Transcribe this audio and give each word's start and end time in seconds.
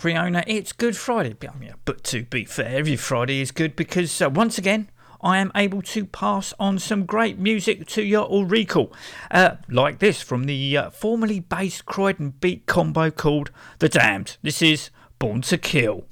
Bitch. 0.00 0.44
It's 0.46 0.72
Good 0.72 0.96
Friday. 0.96 1.36
But 1.84 2.04
to 2.04 2.24
be 2.24 2.44
fair, 2.44 2.78
every 2.78 2.96
Friday 2.96 3.40
is 3.40 3.50
good 3.50 3.76
because 3.76 4.20
uh, 4.22 4.30
once 4.30 4.58
again, 4.58 4.90
I 5.22 5.38
am 5.38 5.52
able 5.54 5.82
to 5.82 6.06
pass 6.06 6.54
on 6.58 6.78
some 6.78 7.04
great 7.04 7.38
music 7.38 7.86
to 7.88 8.02
your 8.02 8.24
all 8.24 8.46
recall. 8.46 8.92
Uh, 9.30 9.56
like 9.68 9.98
this 9.98 10.22
from 10.22 10.44
the 10.44 10.76
uh, 10.76 10.90
formerly 10.90 11.40
based 11.40 11.84
Croydon 11.84 12.30
beat 12.40 12.66
combo 12.66 13.10
called 13.10 13.50
The 13.80 13.88
Damned. 13.88 14.38
This 14.42 14.62
is 14.62 14.90
Born 15.18 15.42
to 15.42 15.58
Kill. 15.58 16.06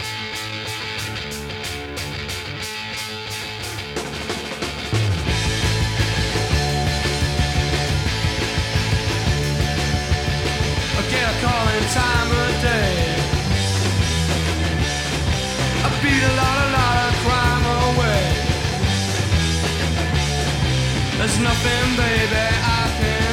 Nothing, 21.49 21.91
baby, 21.97 22.45
I 22.77 22.83
can. 22.99 23.27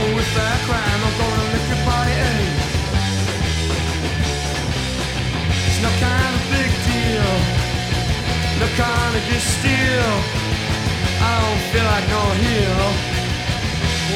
Oh, 0.00 0.10
with 0.16 0.30
that 0.34 0.58
crime, 0.66 1.00
I'm 1.06 1.14
gonna 1.22 1.46
make 1.52 1.66
your 1.70 1.82
body 1.86 2.14
ache. 2.30 2.58
It's 5.68 5.80
no 5.86 5.90
kind 6.06 6.32
of 6.38 6.42
big 6.54 6.70
deal, 6.90 7.32
no 8.60 8.66
kind 8.82 9.12
of 9.18 9.22
good 9.28 9.44
steal. 9.54 10.12
I 11.28 11.32
don't 11.42 11.62
feel 11.70 11.86
like 11.92 12.06
no 12.16 12.22
hero 12.42 12.88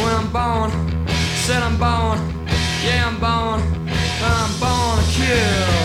when 0.00 0.12
I'm 0.20 0.30
born. 0.38 0.70
Said 1.44 1.62
I'm 1.62 1.76
born, 1.78 2.18
yeah 2.86 3.06
I'm 3.06 3.18
born, 3.26 3.60
and 4.24 4.34
I'm 4.44 4.54
born 4.62 4.94
to 4.98 5.06
kill. 5.14 5.76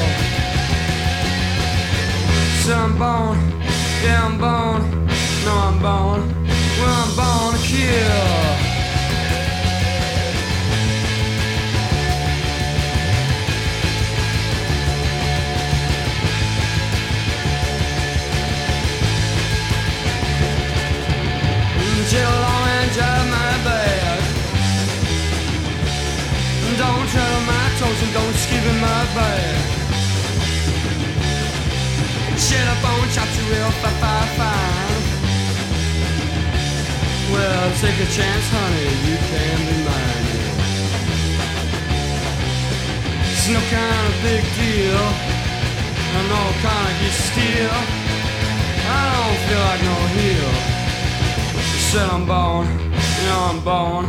Said 2.63 2.77
I'm 2.77 2.97
born, 2.97 3.37
yeah 4.03 4.25
I'm 4.25 4.37
born, 4.37 4.81
no 5.45 5.53
I'm 5.53 5.77
born, 5.79 6.21
well 6.79 6.97
I'm 7.03 7.15
born 7.15 7.55
to 7.55 7.67
kill. 7.67 8.61
Chill 22.11 22.27
on 22.27 22.67
and 22.67 22.91
drive 22.91 23.27
my 23.29 23.51
bag. 23.63 24.21
Don't 26.77 27.07
tread 27.07 27.47
my 27.47 27.65
toes 27.79 28.01
and 28.03 28.13
don't 28.13 28.35
skip 28.35 28.65
in 28.65 28.81
my 28.81 29.05
bag. 29.15 29.80
Shit 32.51 32.67
up 32.67 32.83
on 32.83 33.07
fa 33.79 33.91
fine. 34.35 35.03
Well, 37.31 37.71
take 37.79 37.95
a 37.95 38.09
chance, 38.11 38.45
honey, 38.51 38.91
you 39.07 39.17
can 39.31 39.57
be 39.67 39.77
mine. 39.87 40.27
It's 43.31 43.47
no 43.55 43.61
kind 43.71 44.03
of 44.09 44.15
big 44.27 44.43
deal, 44.59 45.03
and 46.15 46.27
no 46.27 46.43
get 46.99 47.15
steel. 47.27 47.75
I 48.83 49.03
don't 49.15 49.39
feel 49.47 49.63
like 49.69 49.83
no 49.91 49.97
heel. 50.19 50.51
Said 51.87 52.09
I'm 52.09 52.25
born, 52.25 52.67
yeah 53.23 53.49
I'm 53.49 53.59
born, 53.63 54.05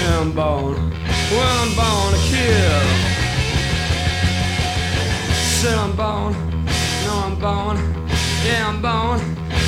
yeah 0.00 0.18
I'm 0.18 0.32
born. 0.32 0.74
Well 1.30 1.56
I'm 1.62 1.72
born 1.78 2.10
to 2.14 2.20
kill. 2.26 2.86
Said 5.60 5.78
I'm 5.78 5.94
born, 5.94 6.34
I'm 6.34 6.47
born, 7.40 7.76
yeah 8.44 8.68
I'm 8.68 8.82
born. 8.82 9.20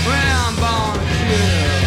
Well 0.04 0.41
I'm 0.48 0.56
to 0.56 1.79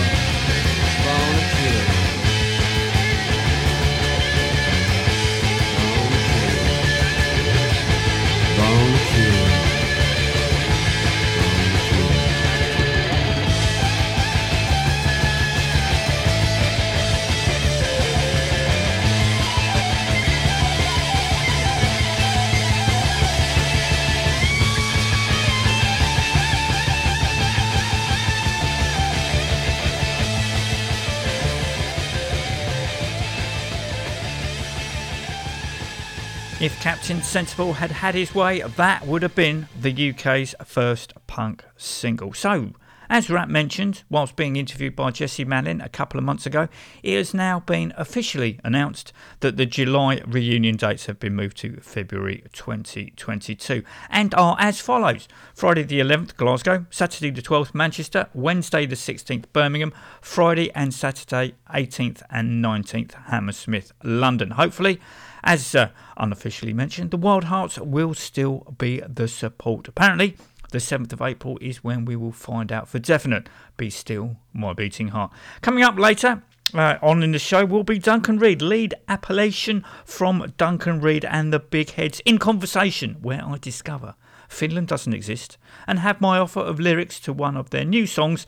If 36.63 36.79
Captain 36.79 37.21
Sensible 37.21 37.73
had 37.73 37.91
had 37.91 38.15
his 38.15 38.33
way, 38.33 38.61
that 38.61 39.05
would 39.05 39.21
have 39.21 39.35
been 39.35 39.67
the 39.77 40.11
UK's 40.11 40.55
first 40.63 41.11
punk 41.27 41.65
single. 41.75 42.31
So, 42.31 42.71
as 43.09 43.29
Rat 43.29 43.49
mentioned, 43.49 44.03
whilst 44.09 44.37
being 44.37 44.55
interviewed 44.55 44.95
by 44.95 45.11
Jesse 45.11 45.43
Malin 45.43 45.81
a 45.81 45.89
couple 45.89 46.17
of 46.17 46.23
months 46.23 46.45
ago, 46.45 46.69
it 47.03 47.17
has 47.17 47.33
now 47.33 47.59
been 47.59 47.93
officially 47.97 48.61
announced 48.63 49.11
that 49.41 49.57
the 49.57 49.65
July 49.65 50.21
reunion 50.25 50.77
dates 50.77 51.07
have 51.07 51.19
been 51.19 51.35
moved 51.35 51.57
to 51.57 51.81
February 51.81 52.45
2022 52.53 53.83
and 54.09 54.33
are 54.33 54.55
as 54.57 54.79
follows 54.79 55.27
Friday 55.53 55.83
the 55.83 55.99
11th, 55.99 56.37
Glasgow, 56.37 56.85
Saturday 56.89 57.29
the 57.29 57.41
12th, 57.41 57.75
Manchester, 57.75 58.29
Wednesday 58.33 58.85
the 58.85 58.95
16th, 58.95 59.47
Birmingham, 59.51 59.91
Friday 60.21 60.71
and 60.71 60.93
Saturday 60.93 61.55
18th 61.73 62.21
and 62.29 62.63
19th, 62.63 63.15
Hammersmith, 63.25 63.91
London. 64.01 64.51
Hopefully, 64.51 65.01
as 65.43 65.75
uh, 65.75 65.89
unofficially 66.17 66.73
mentioned, 66.73 67.11
the 67.11 67.17
Wild 67.17 67.45
Hearts 67.45 67.77
will 67.77 68.13
still 68.13 68.73
be 68.77 69.01
the 69.07 69.27
support. 69.27 69.87
Apparently, 69.87 70.37
the 70.71 70.79
7th 70.79 71.13
of 71.13 71.21
April 71.21 71.57
is 71.61 71.83
when 71.83 72.05
we 72.05 72.15
will 72.15 72.31
find 72.31 72.71
out 72.71 72.87
for 72.87 72.99
definite. 72.99 73.47
Be 73.77 73.89
still, 73.89 74.37
my 74.53 74.73
beating 74.73 75.09
heart. 75.09 75.31
Coming 75.61 75.83
up 75.83 75.99
later, 75.99 76.41
uh, 76.73 76.97
on 77.01 77.21
in 77.21 77.31
the 77.31 77.39
show 77.39 77.65
will 77.65 77.83
be 77.83 77.99
Duncan 77.99 78.39
Reid, 78.39 78.61
lead 78.61 78.95
appellation 79.07 79.85
from 80.05 80.53
Duncan 80.57 81.01
Reid 81.01 81.25
and 81.25 81.53
the 81.53 81.59
Big 81.59 81.91
Heads 81.91 82.21
in 82.25 82.39
conversation, 82.39 83.17
where 83.21 83.43
I 83.45 83.57
discover 83.57 84.15
Finland 84.49 84.87
doesn't 84.87 85.13
exist 85.13 85.57
and 85.87 85.99
have 85.99 86.21
my 86.21 86.39
offer 86.39 86.61
of 86.61 86.79
lyrics 86.79 87.19
to 87.21 87.33
one 87.33 87.57
of 87.57 87.69
their 87.69 87.85
new 87.85 88.07
songs 88.07 88.45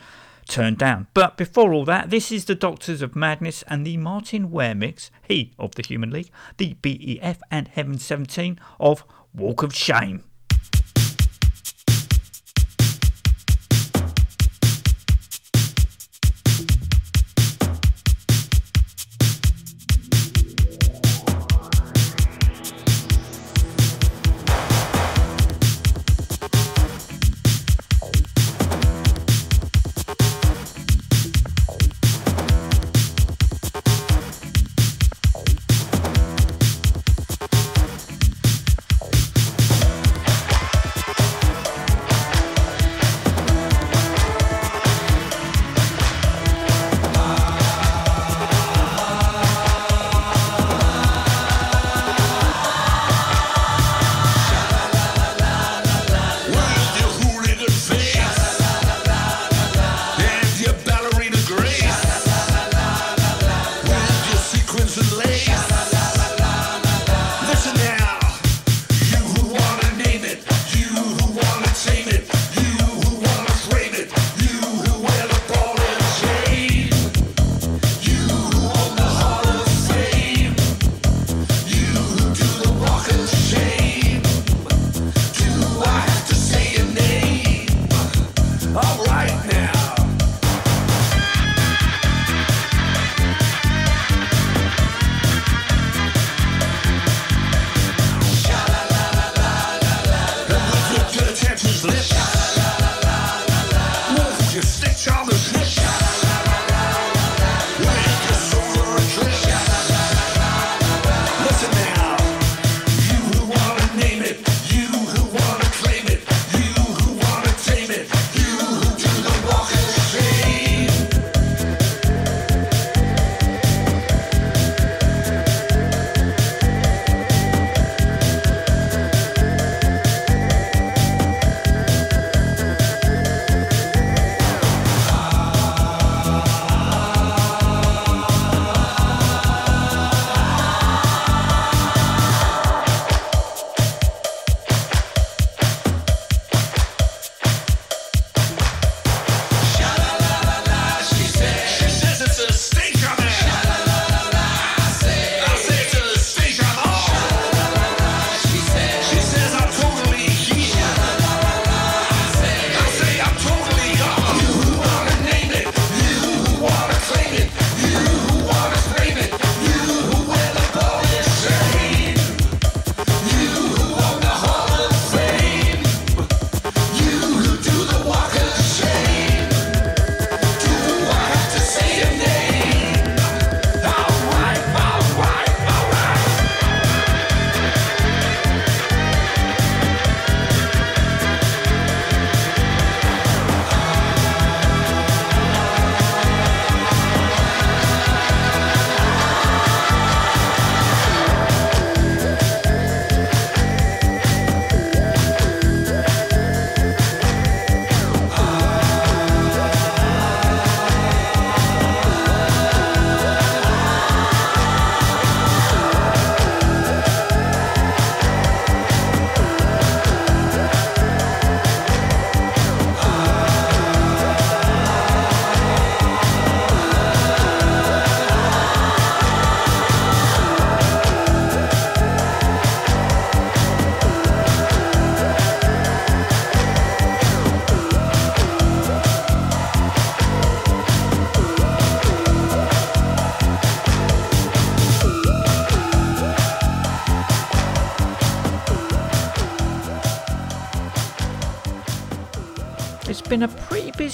turned 0.47 0.77
down. 0.77 1.07
But 1.13 1.37
before 1.37 1.73
all 1.73 1.85
that, 1.85 2.09
this 2.09 2.31
is 2.31 2.45
the 2.45 2.55
Doctors 2.55 3.01
of 3.01 3.15
Madness 3.15 3.63
and 3.67 3.85
the 3.85 3.97
Martin 3.97 4.51
Ware 4.51 4.75
mix, 4.75 5.11
he 5.27 5.53
of 5.59 5.75
the 5.75 5.83
Human 5.83 6.11
League, 6.11 6.29
the 6.57 6.75
BEF 6.81 7.39
and 7.51 7.67
Heaven 7.67 7.97
17 7.97 8.59
of 8.79 9.03
Walk 9.33 9.63
of 9.63 9.73
Shame. 9.73 10.23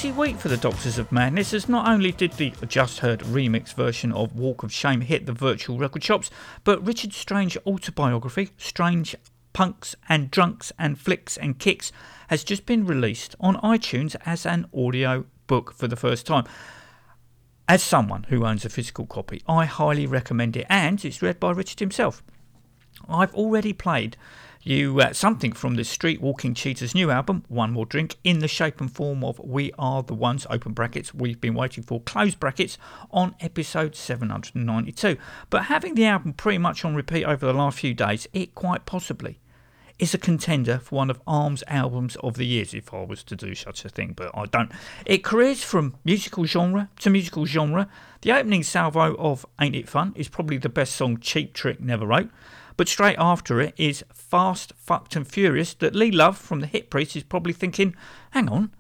Busy 0.02 0.12
week 0.14 0.38
for 0.38 0.48
the 0.48 0.58
Doctors 0.58 0.98
of 0.98 1.12
Madness, 1.12 1.54
as 1.54 1.70
not 1.70 1.88
only 1.88 2.12
did 2.12 2.32
the 2.32 2.50
just 2.68 3.02
heard 3.02 3.20
remix 3.20 3.72
version 3.72 4.12
of 4.14 4.36
Walk 4.36 4.64
of 4.64 4.74
Shame 4.74 5.02
hit 5.02 5.28
the 5.28 5.32
virtual 5.32 5.78
record 5.78 6.04
shops, 6.04 6.32
but 6.64 6.84
Richard 6.84 7.14
Strange 7.14 7.56
autobiography, 7.68 8.50
Strange 8.58 9.16
Punks 9.54 9.96
and 10.10 10.32
Drunks 10.32 10.72
and 10.80 11.00
Flicks 11.00 11.38
and 11.38 11.60
Kicks, 11.60 11.92
has 12.30 12.44
just 12.44 12.66
been 12.66 12.84
released 12.84 13.36
on 13.40 13.58
iTunes 13.58 14.16
as 14.26 14.44
an 14.44 14.66
audio 14.76 15.26
book 15.46 15.72
for 15.72 15.88
the 15.88 15.96
first 15.96 16.26
time. 16.26 16.46
As 17.68 17.84
someone 17.84 18.24
who 18.24 18.44
owns 18.44 18.66
a 18.66 18.70
physical 18.70 19.06
copy, 19.06 19.44
I 19.48 19.66
highly 19.66 20.08
recommend 20.08 20.58
it, 20.58 20.66
and 20.68 21.06
it's 21.06 21.22
read 21.22 21.40
by 21.40 21.52
Richard 21.52 21.80
himself. 21.80 22.24
I've 23.08 23.36
already 23.36 23.72
played 23.72 24.18
you 24.64 25.00
uh, 25.02 25.14
something 25.14 25.52
from 25.52 25.76
the 25.76 25.84
Street 25.84 26.22
Walking 26.22 26.54
Cheetah's 26.54 26.94
new 26.94 27.10
album, 27.10 27.44
One 27.48 27.72
More 27.72 27.86
Drink, 27.86 28.18
in 28.24 28.40
the 28.40 28.48
shape 28.48 28.80
and 28.80 28.92
form 28.92 29.24
of 29.24 29.40
We 29.40 29.72
Are 29.80 30.04
the 30.04 30.14
Ones, 30.14 30.46
open 30.50 30.74
brackets, 30.74 31.14
we've 31.14 31.42
been 31.42 31.56
waiting 31.56 31.84
for, 31.84 32.02
close 32.02 32.36
brackets, 32.36 32.78
on 33.10 33.36
episode 33.40 33.96
792. 33.96 35.18
But 35.50 35.64
having 35.64 35.96
the 35.96 36.06
album 36.06 36.34
pretty 36.34 36.60
much 36.60 36.86
on 36.86 36.96
repeat 36.96 37.26
over 37.26 37.46
the 37.46 37.54
last 37.54 37.80
few 37.80 37.94
days, 37.94 38.28
it 38.34 38.54
quite 38.54 38.86
possibly 38.86 39.40
is 40.02 40.14
a 40.16 40.18
contender 40.18 40.80
for 40.80 40.96
one 40.96 41.12
of 41.12 41.22
Arm's 41.28 41.64
albums 41.68 42.16
of 42.18 42.36
the 42.36 42.46
years, 42.46 42.74
if 42.74 42.92
I 42.94 43.04
was 43.04 43.24
to 43.26 43.36
do 43.36 43.54
such 43.54 43.86
a 43.86 43.90
thing, 43.90 44.14
but 44.16 44.32
I 44.34 44.46
don't. 44.46 44.72
It 45.06 45.24
careers 45.24 45.64
from 45.64 45.96
musical 46.04 46.46
genre 46.46 46.90
to 47.00 47.10
musical 47.12 47.46
genre. 47.46 47.88
The 48.22 48.32
opening 48.32 48.64
salvo 48.64 49.16
of 49.16 49.46
Ain't 49.60 49.76
It 49.76 49.88
Fun 49.88 50.14
is 50.16 50.28
probably 50.28 50.58
the 50.58 50.70
best 50.70 50.96
song 50.96 51.20
Cheap 51.20 51.54
Trick 51.54 51.80
never 51.80 52.08
wrote. 52.08 52.30
But 52.78 52.88
straight 52.88 53.18
after 53.20 53.62
it 53.62 53.76
is 53.78 54.04
Fast, 54.32 54.72
Fucked 54.78 55.18
and 55.18 55.28
Furious 55.28 55.74
that 55.74 55.94
Lee 55.94 56.10
Love 56.10 56.38
from 56.38 56.62
the 56.62 56.66
Hit 56.68 56.90
Priest 56.90 57.18
is 57.18 57.24
probably 57.24 57.52
thinking, 57.52 57.94
hang 58.32 58.48
on, 58.48 58.72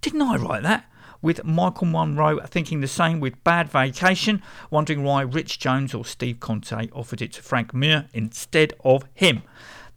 didn't 0.00 0.22
I 0.22 0.36
write 0.36 0.62
that? 0.62 0.90
With 1.20 1.44
Michael 1.44 1.88
Monroe 1.88 2.40
thinking 2.46 2.80
the 2.80 2.88
same 2.88 3.20
with 3.20 3.44
Bad 3.44 3.68
Vacation, 3.68 4.42
wondering 4.70 5.04
why 5.04 5.20
Rich 5.20 5.58
Jones 5.58 5.92
or 5.92 6.06
Steve 6.06 6.40
Conte 6.40 6.88
offered 6.94 7.20
it 7.20 7.34
to 7.34 7.42
Frank 7.42 7.74
Meyer 7.74 8.08
instead 8.14 8.72
of 8.82 9.04
him. 9.12 9.42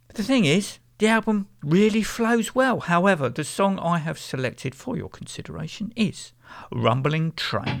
But 0.08 0.16
The 0.16 0.22
thing 0.24 0.44
is, 0.44 0.78
the 0.98 1.06
album 1.06 1.48
really 1.62 2.02
flows 2.02 2.54
well. 2.54 2.80
However, 2.80 3.30
the 3.30 3.44
song 3.44 3.78
I 3.78 3.98
have 3.98 4.18
selected 4.18 4.74
for 4.74 4.94
your 4.94 5.08
consideration 5.08 5.90
is 5.96 6.32
Rumbling 6.70 7.32
Train. 7.32 7.80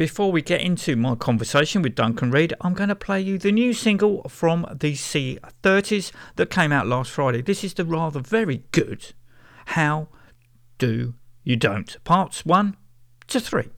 Before 0.00 0.32
we 0.32 0.40
get 0.40 0.62
into 0.62 0.96
my 0.96 1.14
conversation 1.14 1.82
with 1.82 1.94
Duncan 1.94 2.30
Reid, 2.30 2.54
I'm 2.62 2.72
going 2.72 2.88
to 2.88 2.94
play 2.94 3.20
you 3.20 3.36
the 3.36 3.52
new 3.52 3.74
single 3.74 4.26
from 4.30 4.62
the 4.72 4.94
C30s 4.94 6.10
that 6.36 6.48
came 6.48 6.72
out 6.72 6.86
last 6.86 7.10
Friday. 7.10 7.42
This 7.42 7.62
is 7.62 7.74
the 7.74 7.84
rather 7.84 8.20
very 8.20 8.64
good 8.72 9.12
How 9.66 10.08
Do 10.78 11.12
You 11.44 11.56
Don't, 11.56 12.02
parts 12.02 12.46
one 12.46 12.78
to 13.26 13.40
three. 13.40 13.68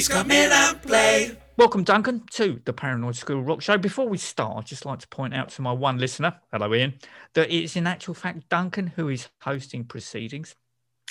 Please 0.00 0.08
come 0.08 0.30
in 0.30 0.50
and 0.50 0.80
play. 0.80 1.36
Welcome, 1.58 1.84
Duncan, 1.84 2.22
to 2.30 2.58
the 2.64 2.72
Paranoid 2.72 3.16
Squirrel 3.16 3.42
Rock 3.42 3.60
Show. 3.60 3.76
Before 3.76 4.08
we 4.08 4.16
start, 4.16 4.56
I'd 4.56 4.64
just 4.64 4.86
like 4.86 4.98
to 5.00 5.08
point 5.08 5.34
out 5.34 5.50
to 5.50 5.60
my 5.60 5.72
one 5.72 5.98
listener, 5.98 6.40
hello 6.50 6.72
Ian, 6.72 6.94
that 7.34 7.50
it's 7.50 7.76
in 7.76 7.86
actual 7.86 8.14
fact 8.14 8.48
Duncan 8.48 8.86
who 8.86 9.10
is 9.10 9.28
hosting 9.42 9.84
proceedings. 9.84 10.56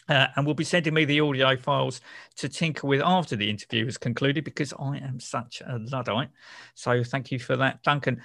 Uh, 0.07 0.25
and 0.35 0.47
will 0.47 0.55
be 0.55 0.63
sending 0.63 0.95
me 0.95 1.05
the 1.05 1.19
audio 1.19 1.55
files 1.55 2.01
to 2.37 2.49
tinker 2.49 2.87
with 2.87 2.99
after 3.05 3.35
the 3.35 3.47
interview 3.47 3.85
has 3.85 3.99
concluded 3.99 4.43
because 4.43 4.73
I 4.79 4.97
am 4.97 5.19
such 5.19 5.61
a 5.61 5.77
Luddite. 5.77 6.29
So 6.73 7.03
thank 7.03 7.31
you 7.31 7.37
for 7.37 7.55
that, 7.57 7.83
Duncan. 7.83 8.23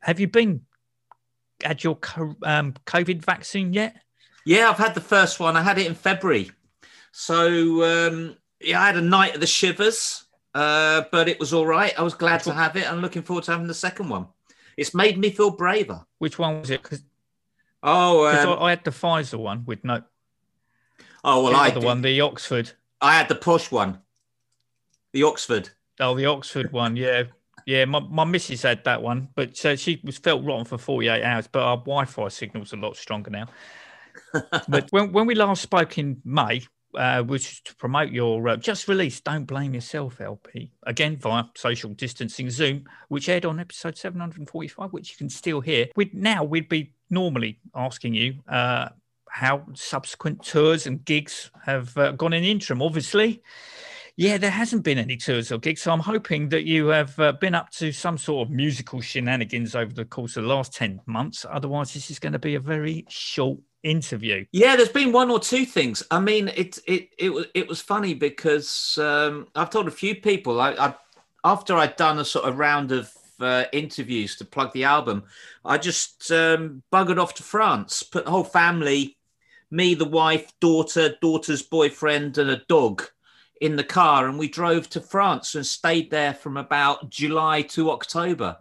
Have 0.00 0.20
you 0.20 0.26
been 0.26 0.62
had 1.62 1.84
your 1.84 1.98
um, 2.44 2.72
COVID 2.86 3.22
vaccine 3.22 3.74
yet? 3.74 3.94
Yeah, 4.46 4.70
I've 4.70 4.78
had 4.78 4.94
the 4.94 5.02
first 5.02 5.38
one. 5.38 5.54
I 5.54 5.60
had 5.60 5.76
it 5.76 5.86
in 5.86 5.94
February. 5.94 6.50
So, 7.10 7.82
um, 7.84 8.36
yeah, 8.64 8.80
I 8.80 8.86
had 8.86 8.96
a 8.96 9.02
night 9.02 9.34
of 9.34 9.40
the 9.40 9.46
shivers, 9.46 10.24
uh, 10.54 11.04
but 11.10 11.28
it 11.28 11.38
was 11.40 11.52
all 11.52 11.66
right. 11.66 11.92
I 11.98 12.02
was 12.02 12.14
glad 12.14 12.42
to 12.44 12.52
have 12.52 12.76
it. 12.76 12.90
I'm 12.90 13.00
looking 13.00 13.22
forward 13.22 13.44
to 13.44 13.52
having 13.52 13.66
the 13.66 13.74
second 13.74 14.08
one. 14.08 14.26
It's 14.76 14.94
made 14.94 15.18
me 15.18 15.30
feel 15.30 15.50
braver. 15.50 16.04
Which 16.18 16.38
one 16.38 16.60
was 16.60 16.70
it? 16.70 16.82
Because 16.82 17.02
Oh, 17.82 18.26
um, 18.26 18.58
I, 18.60 18.66
I 18.66 18.70
had 18.70 18.84
the 18.84 18.90
Pfizer 18.90 19.38
one 19.38 19.64
with 19.64 19.82
no 19.84 20.02
oh 21.24 21.42
well, 21.42 21.52
the 21.52 21.58
I 21.58 21.70
did. 21.70 21.82
one, 21.82 22.00
the 22.00 22.20
Oxford. 22.20 22.70
I 23.00 23.14
had 23.14 23.28
the 23.28 23.34
push 23.34 23.70
one, 23.70 23.98
the 25.12 25.24
Oxford. 25.24 25.70
Oh, 25.98 26.14
the 26.14 26.26
Oxford 26.26 26.72
one, 26.72 26.96
yeah. 26.96 27.24
Yeah, 27.64 27.84
my, 27.84 28.00
my 28.00 28.24
missus 28.24 28.62
had 28.62 28.82
that 28.84 29.02
one, 29.02 29.28
but 29.36 29.56
so 29.56 29.76
she 29.76 30.00
was 30.02 30.18
felt 30.18 30.44
rotten 30.44 30.64
for 30.64 30.78
48 30.78 31.22
hours, 31.22 31.46
but 31.46 31.62
our 31.62 31.76
Wi 31.76 32.04
Fi 32.06 32.28
signal's 32.28 32.72
a 32.72 32.76
lot 32.76 32.96
stronger 32.96 33.30
now. 33.30 33.46
but 34.68 34.90
when, 34.90 35.12
when 35.12 35.26
we 35.26 35.36
last 35.36 35.62
spoke 35.62 35.96
in 35.98 36.20
May, 36.24 36.62
uh, 36.94 37.22
which 37.22 37.48
was 37.48 37.60
to 37.64 37.74
promote 37.76 38.10
your 38.10 38.48
uh, 38.48 38.56
just 38.56 38.88
released 38.88 39.24
Don't 39.24 39.44
Blame 39.44 39.74
Yourself 39.74 40.20
LP, 40.20 40.70
again 40.84 41.16
via 41.16 41.44
social 41.56 41.90
distancing 41.90 42.50
Zoom, 42.50 42.84
which 43.08 43.28
aired 43.28 43.44
on 43.44 43.60
episode 43.60 43.96
745, 43.96 44.92
which 44.92 45.10
you 45.10 45.16
can 45.16 45.28
still 45.28 45.60
hear. 45.60 45.86
We'd, 45.96 46.14
now 46.14 46.44
we'd 46.44 46.68
be 46.68 46.92
normally 47.10 47.58
asking 47.74 48.14
you 48.14 48.34
uh, 48.48 48.88
how 49.28 49.64
subsequent 49.74 50.44
tours 50.44 50.86
and 50.86 51.04
gigs 51.04 51.50
have 51.64 51.96
uh, 51.96 52.12
gone 52.12 52.32
in 52.32 52.44
interim. 52.44 52.82
Obviously, 52.82 53.42
Yeah, 54.16 54.36
there 54.36 54.50
hasn't 54.50 54.84
been 54.84 54.98
any 54.98 55.16
tours 55.16 55.50
or 55.50 55.58
gigs, 55.58 55.80
so 55.80 55.90
I'm 55.90 56.00
hoping 56.00 56.50
that 56.50 56.64
you 56.64 56.88
have 56.88 57.18
uh, 57.18 57.32
been 57.32 57.54
up 57.54 57.70
to 57.70 57.92
some 57.92 58.18
sort 58.18 58.46
of 58.46 58.52
musical 58.52 59.00
shenanigans 59.00 59.74
over 59.74 59.92
the 59.94 60.04
course 60.04 60.36
of 60.36 60.42
the 60.42 60.50
last 60.50 60.74
10 60.74 61.00
months. 61.06 61.46
Otherwise, 61.48 61.94
this 61.94 62.10
is 62.10 62.18
going 62.18 62.34
to 62.34 62.38
be 62.38 62.54
a 62.54 62.60
very 62.60 63.06
short 63.08 63.58
interview. 63.82 64.44
Yeah, 64.52 64.76
there's 64.76 64.88
been 64.88 65.12
one 65.12 65.30
or 65.30 65.40
two 65.40 65.64
things. 65.64 66.02
I 66.10 66.20
mean, 66.20 66.48
it 66.48 66.78
it 66.86 67.10
it 67.18 67.32
was 67.32 67.46
it 67.54 67.68
was 67.68 67.80
funny 67.80 68.14
because 68.14 68.98
um, 68.98 69.48
I've 69.54 69.70
told 69.70 69.88
a 69.88 69.92
few 69.92 70.14
people. 70.14 70.60
I, 70.60 70.72
I 70.72 70.94
after 71.44 71.74
I'd 71.74 71.96
done 71.96 72.18
a 72.18 72.24
sort 72.24 72.48
of 72.48 72.58
round 72.58 72.92
of 72.92 73.12
uh, 73.40 73.64
interviews 73.72 74.36
to 74.36 74.44
plug 74.44 74.72
the 74.72 74.84
album, 74.84 75.24
I 75.64 75.78
just 75.78 76.30
um, 76.30 76.82
buggered 76.92 77.20
off 77.20 77.34
to 77.34 77.42
France, 77.42 78.02
put 78.02 78.24
the 78.24 78.30
whole 78.30 78.44
family, 78.44 79.16
me, 79.70 79.94
the 79.94 80.04
wife, 80.04 80.52
daughter, 80.60 81.16
daughter's 81.20 81.62
boyfriend, 81.62 82.38
and 82.38 82.50
a 82.50 82.62
dog 82.68 83.02
in 83.60 83.76
the 83.76 83.84
car, 83.84 84.28
and 84.28 84.38
we 84.38 84.48
drove 84.48 84.88
to 84.90 85.00
France 85.00 85.54
and 85.54 85.64
stayed 85.64 86.10
there 86.10 86.34
from 86.34 86.56
about 86.56 87.10
July 87.10 87.62
to 87.62 87.90
October, 87.90 88.58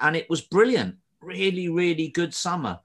and 0.00 0.16
it 0.16 0.28
was 0.30 0.40
brilliant. 0.40 0.96
Really, 1.20 1.68
really 1.68 2.08
good 2.08 2.32
summer. 2.32 2.78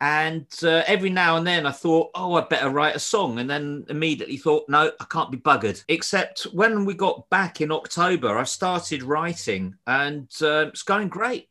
And 0.00 0.46
uh, 0.62 0.82
every 0.86 1.10
now 1.10 1.36
and 1.36 1.46
then 1.46 1.66
I 1.66 1.72
thought, 1.72 2.10
oh, 2.14 2.34
I'd 2.34 2.48
better 2.48 2.70
write 2.70 2.96
a 2.96 3.00
song. 3.00 3.38
And 3.38 3.50
then 3.50 3.84
immediately 3.88 4.38
thought, 4.38 4.68
no, 4.68 4.90
I 4.98 5.04
can't 5.04 5.30
be 5.30 5.38
buggered. 5.38 5.84
Except 5.88 6.42
when 6.52 6.84
we 6.84 6.94
got 6.94 7.28
back 7.28 7.60
in 7.60 7.70
October, 7.70 8.38
I 8.38 8.44
started 8.44 9.02
writing 9.02 9.74
and 9.86 10.28
uh, 10.40 10.66
it's 10.68 10.82
going 10.82 11.08
great. 11.08 11.48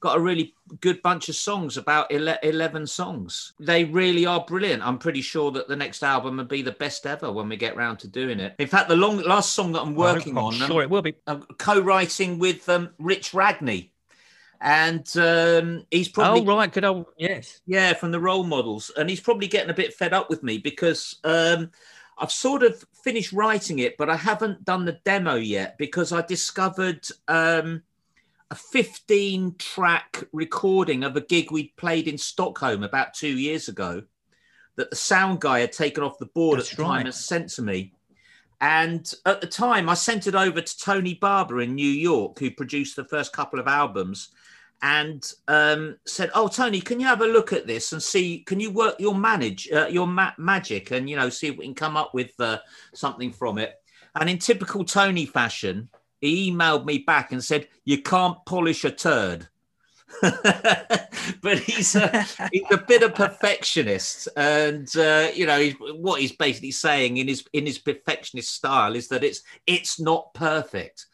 Got 0.00 0.18
a 0.18 0.20
really 0.20 0.54
good 0.80 1.00
bunch 1.00 1.30
of 1.30 1.36
songs, 1.36 1.78
about 1.78 2.12
11 2.12 2.86
songs. 2.86 3.54
They 3.58 3.84
really 3.84 4.26
are 4.26 4.44
brilliant. 4.46 4.86
I'm 4.86 4.98
pretty 4.98 5.22
sure 5.22 5.50
that 5.52 5.68
the 5.68 5.74
next 5.74 6.02
album 6.02 6.36
will 6.36 6.44
be 6.44 6.60
the 6.60 6.72
best 6.72 7.06
ever 7.06 7.32
when 7.32 7.48
we 7.48 7.56
get 7.56 7.76
round 7.76 8.00
to 8.00 8.08
doing 8.08 8.38
it. 8.38 8.54
In 8.58 8.68
fact, 8.68 8.90
the 8.90 8.96
long 8.96 9.16
last 9.22 9.54
song 9.54 9.72
that 9.72 9.80
I'm 9.80 9.94
working 9.94 10.36
I'm 10.36 10.44
on, 10.44 10.52
sure 10.52 10.82
it 10.82 10.90
will 10.90 11.00
be. 11.00 11.14
I'm 11.26 11.42
co-writing 11.58 12.38
with 12.38 12.68
um, 12.68 12.90
Rich 12.98 13.32
Ragany. 13.32 13.88
And 14.66 15.08
um, 15.16 15.86
he's 15.92 16.08
probably 16.08 16.40
Oh, 16.40 16.56
right. 16.56 16.72
Good 16.72 16.84
old, 16.84 17.06
yes. 17.16 17.60
yeah, 17.66 17.92
from 17.94 18.10
the 18.10 18.18
role 18.18 18.42
models. 18.42 18.90
And 18.96 19.08
he's 19.08 19.20
probably 19.20 19.46
getting 19.46 19.70
a 19.70 19.74
bit 19.74 19.94
fed 19.94 20.12
up 20.12 20.28
with 20.28 20.42
me 20.42 20.58
because 20.58 21.20
um, 21.22 21.70
I've 22.18 22.32
sort 22.32 22.64
of 22.64 22.84
finished 23.04 23.32
writing 23.32 23.78
it, 23.78 23.96
but 23.96 24.10
I 24.10 24.16
haven't 24.16 24.64
done 24.64 24.84
the 24.84 24.98
demo 25.04 25.36
yet 25.36 25.78
because 25.78 26.10
I 26.12 26.22
discovered 26.22 27.06
um, 27.28 27.84
a 28.50 28.56
15 28.56 29.54
track 29.56 30.24
recording 30.32 31.04
of 31.04 31.16
a 31.16 31.20
gig 31.20 31.52
we'd 31.52 31.76
played 31.76 32.08
in 32.08 32.18
Stockholm 32.18 32.82
about 32.82 33.14
two 33.14 33.38
years 33.38 33.68
ago 33.68 34.02
that 34.74 34.90
the 34.90 34.96
sound 34.96 35.40
guy 35.40 35.60
had 35.60 35.70
taken 35.70 36.02
off 36.02 36.18
the 36.18 36.26
board 36.26 36.58
That's 36.58 36.72
at 36.72 36.76
the 36.76 36.82
time 36.82 37.06
and 37.06 37.14
sent 37.14 37.50
to 37.50 37.62
me. 37.62 37.92
And 38.60 39.12
at 39.26 39.40
the 39.40 39.46
time, 39.46 39.88
I 39.88 39.94
sent 39.94 40.26
it 40.26 40.34
over 40.34 40.60
to 40.60 40.78
Tony 40.78 41.14
Barber 41.14 41.60
in 41.60 41.76
New 41.76 41.88
York, 41.88 42.38
who 42.40 42.50
produced 42.50 42.96
the 42.96 43.04
first 43.04 43.32
couple 43.32 43.60
of 43.60 43.68
albums, 43.68 44.30
and 44.82 45.32
um, 45.48 45.96
said, 46.06 46.30
"Oh, 46.34 46.48
Tony, 46.48 46.80
can 46.80 47.00
you 47.00 47.06
have 47.06 47.20
a 47.20 47.26
look 47.26 47.52
at 47.52 47.66
this 47.66 47.92
and 47.92 48.02
see? 48.02 48.40
Can 48.40 48.60
you 48.60 48.70
work 48.70 48.96
your 48.98 49.14
manage 49.14 49.70
uh, 49.70 49.86
your 49.86 50.06
ma- 50.06 50.32
magic 50.38 50.90
and 50.90 51.08
you 51.08 51.16
know 51.16 51.28
see 51.28 51.48
if 51.48 51.56
we 51.56 51.64
can 51.64 51.74
come 51.74 51.96
up 51.96 52.14
with 52.14 52.38
uh, 52.40 52.58
something 52.94 53.32
from 53.32 53.58
it?" 53.58 53.74
And 54.14 54.30
in 54.30 54.38
typical 54.38 54.84
Tony 54.84 55.26
fashion, 55.26 55.88
he 56.20 56.50
emailed 56.50 56.84
me 56.84 56.98
back 56.98 57.32
and 57.32 57.42
said, 57.42 57.68
"You 57.84 58.02
can't 58.02 58.38
polish 58.46 58.84
a 58.84 58.90
turd." 58.90 59.48
but 60.22 61.58
he's 61.58 61.96
a, 61.96 62.24
he's 62.52 62.70
a 62.70 62.76
bit 62.76 63.02
of 63.02 63.14
perfectionist, 63.14 64.28
and 64.36 64.88
uh, 64.96 65.28
you 65.34 65.46
know 65.46 65.60
he's, 65.60 65.74
what 65.96 66.20
he's 66.20 66.32
basically 66.32 66.70
saying 66.70 67.16
in 67.16 67.28
his 67.28 67.44
in 67.52 67.66
his 67.66 67.78
perfectionist 67.78 68.52
style 68.52 68.94
is 68.94 69.08
that 69.08 69.24
it's 69.24 69.42
it's 69.66 70.00
not 70.00 70.32
perfect. 70.34 71.06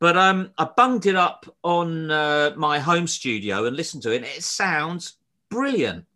But 0.00 0.16
um, 0.16 0.50
I 0.56 0.66
bunged 0.76 1.04
it 1.04 1.14
up 1.14 1.46
on 1.62 2.10
uh, 2.10 2.54
my 2.56 2.78
home 2.78 3.06
studio 3.06 3.66
and 3.66 3.76
listened 3.76 4.02
to 4.04 4.12
it. 4.12 4.24
It 4.24 4.42
sounds 4.42 5.18
brilliant. 5.50 6.06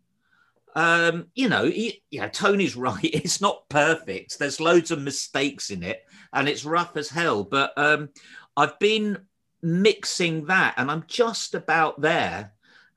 Um, 0.75 1.27
you 1.35 1.47
know, 1.47 1.65
he, 1.65 2.01
Tony's 2.33 2.75
right. 2.75 2.99
It's 3.03 3.39
not 3.39 3.69
perfect. 3.69 4.39
There's 4.39 4.59
loads 4.59 4.89
of 4.89 5.01
mistakes 5.01 5.69
in 5.69 5.83
it, 5.83 6.03
and 6.33 6.49
it's 6.49 6.65
rough 6.65 6.97
as 6.97 7.09
hell. 7.09 7.43
But 7.43 7.73
um, 7.77 8.09
I've 8.57 8.77
been 8.79 9.19
mixing 9.61 10.45
that, 10.45 10.73
and 10.77 10.89
I'm 10.89 11.05
just 11.07 11.53
about 11.53 12.01
there. 12.01 12.53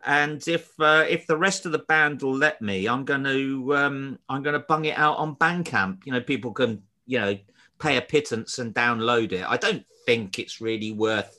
And 0.07 0.47
if 0.49 0.71
uh, 0.81 1.05
if 1.07 1.27
the 1.27 1.37
rest 1.37 1.67
of 1.67 1.73
the 1.73 1.81
band 1.81 2.23
will 2.23 2.37
let 2.37 2.63
me, 2.63 2.89
I'm 2.89 3.05
going 3.05 3.25
to 3.25 3.77
um, 3.77 4.19
I'm 4.29 4.43
going 4.43 4.55
to 4.55 4.67
bung 4.67 4.87
it 4.87 4.97
out 4.97 5.19
on 5.19 5.37
Bandcamp. 5.37 6.07
You 6.07 6.13
know, 6.13 6.21
people 6.21 6.53
can 6.53 6.83
you 7.07 7.21
know 7.21 7.37
pay 7.79 7.99
a 7.99 8.03
pittance 8.03 8.59
and 8.59 8.75
download 8.75 9.33
it. 9.33 9.45
I 9.47 9.59
don't 9.59 9.85
think 10.09 10.39
it's 10.39 10.63
really 10.63 10.91
worth 10.91 11.39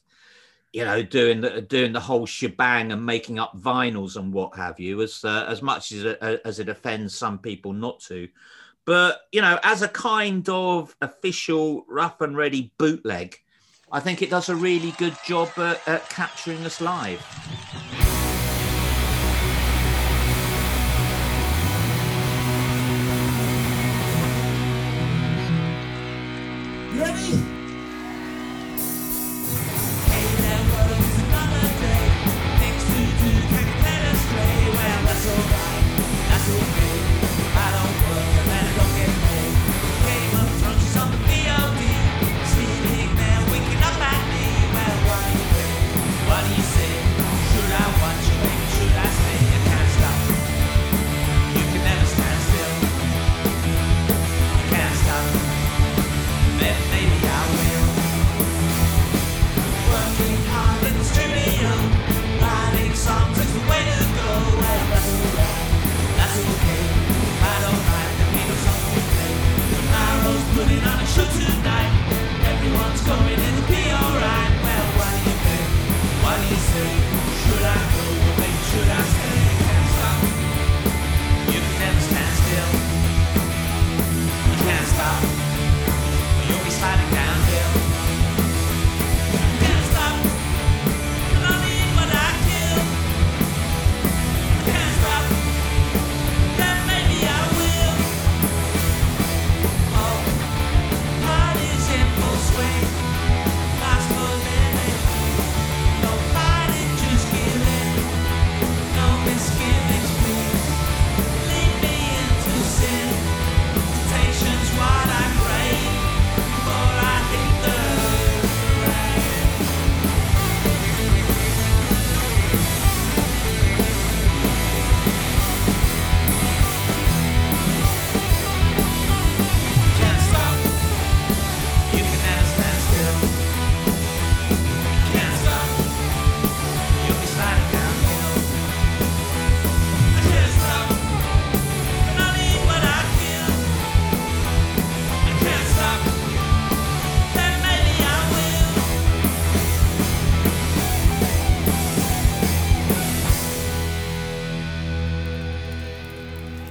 you 0.73 0.85
know 0.85 1.01
doing 1.01 1.41
the 1.41 1.61
doing 1.61 1.91
the 1.91 1.99
whole 1.99 2.27
shebang 2.27 2.91
and 2.91 3.03
making 3.03 3.39
up 3.39 3.57
vinyls 3.57 4.15
and 4.15 4.31
what 4.31 4.55
have 4.55 4.79
you 4.79 5.01
as 5.01 5.25
uh, 5.25 5.45
as 5.49 5.63
much 5.63 5.91
as 5.91 6.03
it, 6.03 6.21
as 6.45 6.59
it 6.59 6.69
offends 6.69 7.15
some 7.15 7.39
people 7.39 7.73
not 7.73 7.99
to. 7.99 8.27
But 8.85 9.21
you 9.31 9.41
know 9.41 9.57
as 9.63 9.81
a 9.81 9.87
kind 9.87 10.47
of 10.49 10.95
official 11.01 11.83
rough 11.87 12.21
and 12.21 12.37
ready 12.37 12.71
bootleg 12.77 13.37
i 13.91 13.99
think 13.99 14.21
it 14.21 14.29
does 14.29 14.49
a 14.49 14.55
really 14.55 14.91
good 14.97 15.17
job 15.25 15.49
at, 15.57 15.87
at 15.87 16.07
capturing 16.09 16.63
us 16.65 16.79
live 16.79 17.25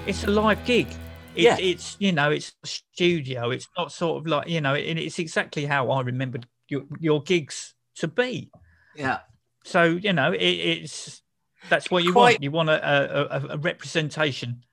it's 0.08 0.24
a 0.24 0.30
live 0.30 0.64
gig. 0.64 0.88
It, 1.34 1.42
Yeah. 1.44 1.56
It's 1.58 1.96
you 2.00 2.12
know 2.12 2.30
it's 2.30 2.52
a 2.64 2.66
studio. 2.66 3.50
It's 3.50 3.68
not 3.76 3.92
sort 3.92 4.20
of 4.20 4.26
like 4.26 4.48
you 4.48 4.60
know, 4.60 4.74
and 4.74 4.98
it's 4.98 5.18
exactly 5.18 5.64
how 5.66 5.90
I 5.90 6.00
remembered 6.02 6.46
your 6.68 6.82
your 6.98 7.22
gigs 7.22 7.74
to 7.96 8.08
be. 8.08 8.50
Yeah. 8.96 9.20
So 9.64 9.84
you 9.84 10.12
know, 10.12 10.32
it, 10.32 10.40
it's 10.42 11.22
that's 11.68 11.90
what 11.90 12.02
you 12.04 12.12
Quite- 12.12 12.34
want. 12.34 12.42
You 12.42 12.50
want 12.50 12.70
a, 12.70 12.80
a, 12.82 13.38
a- 13.38 13.46
a 13.54 13.58
representation. 13.58 14.64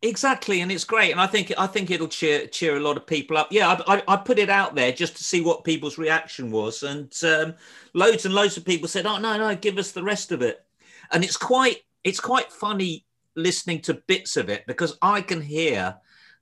Exactly, 0.00 0.60
and 0.60 0.70
it's 0.70 0.84
great, 0.84 1.10
and 1.10 1.20
I 1.20 1.26
think 1.26 1.52
I 1.58 1.66
think 1.66 1.90
it'll 1.90 2.06
cheer 2.06 2.46
cheer 2.46 2.76
a 2.76 2.80
lot 2.80 2.96
of 2.96 3.04
people 3.04 3.36
up. 3.36 3.48
Yeah, 3.50 3.66
I, 3.88 3.96
I, 3.96 4.02
I 4.06 4.16
put 4.16 4.38
it 4.38 4.48
out 4.48 4.76
there 4.76 4.92
just 4.92 5.16
to 5.16 5.24
see 5.24 5.40
what 5.40 5.64
people's 5.64 5.98
reaction 5.98 6.52
was, 6.52 6.84
and 6.84 7.12
um, 7.24 7.54
loads 7.94 8.24
and 8.24 8.32
loads 8.32 8.56
of 8.56 8.64
people 8.64 8.86
said, 8.86 9.06
"Oh 9.06 9.18
no, 9.18 9.36
no, 9.36 9.56
give 9.56 9.76
us 9.76 9.90
the 9.90 10.04
rest 10.04 10.30
of 10.30 10.40
it." 10.40 10.64
And 11.10 11.24
it's 11.24 11.36
quite 11.36 11.78
it's 12.04 12.20
quite 12.20 12.52
funny 12.52 13.06
listening 13.38 13.80
to 13.82 13.94
bits 13.94 14.36
of 14.36 14.48
it 14.48 14.64
because 14.66 14.98
I 15.00 15.20
can 15.22 15.40
hear 15.40 15.96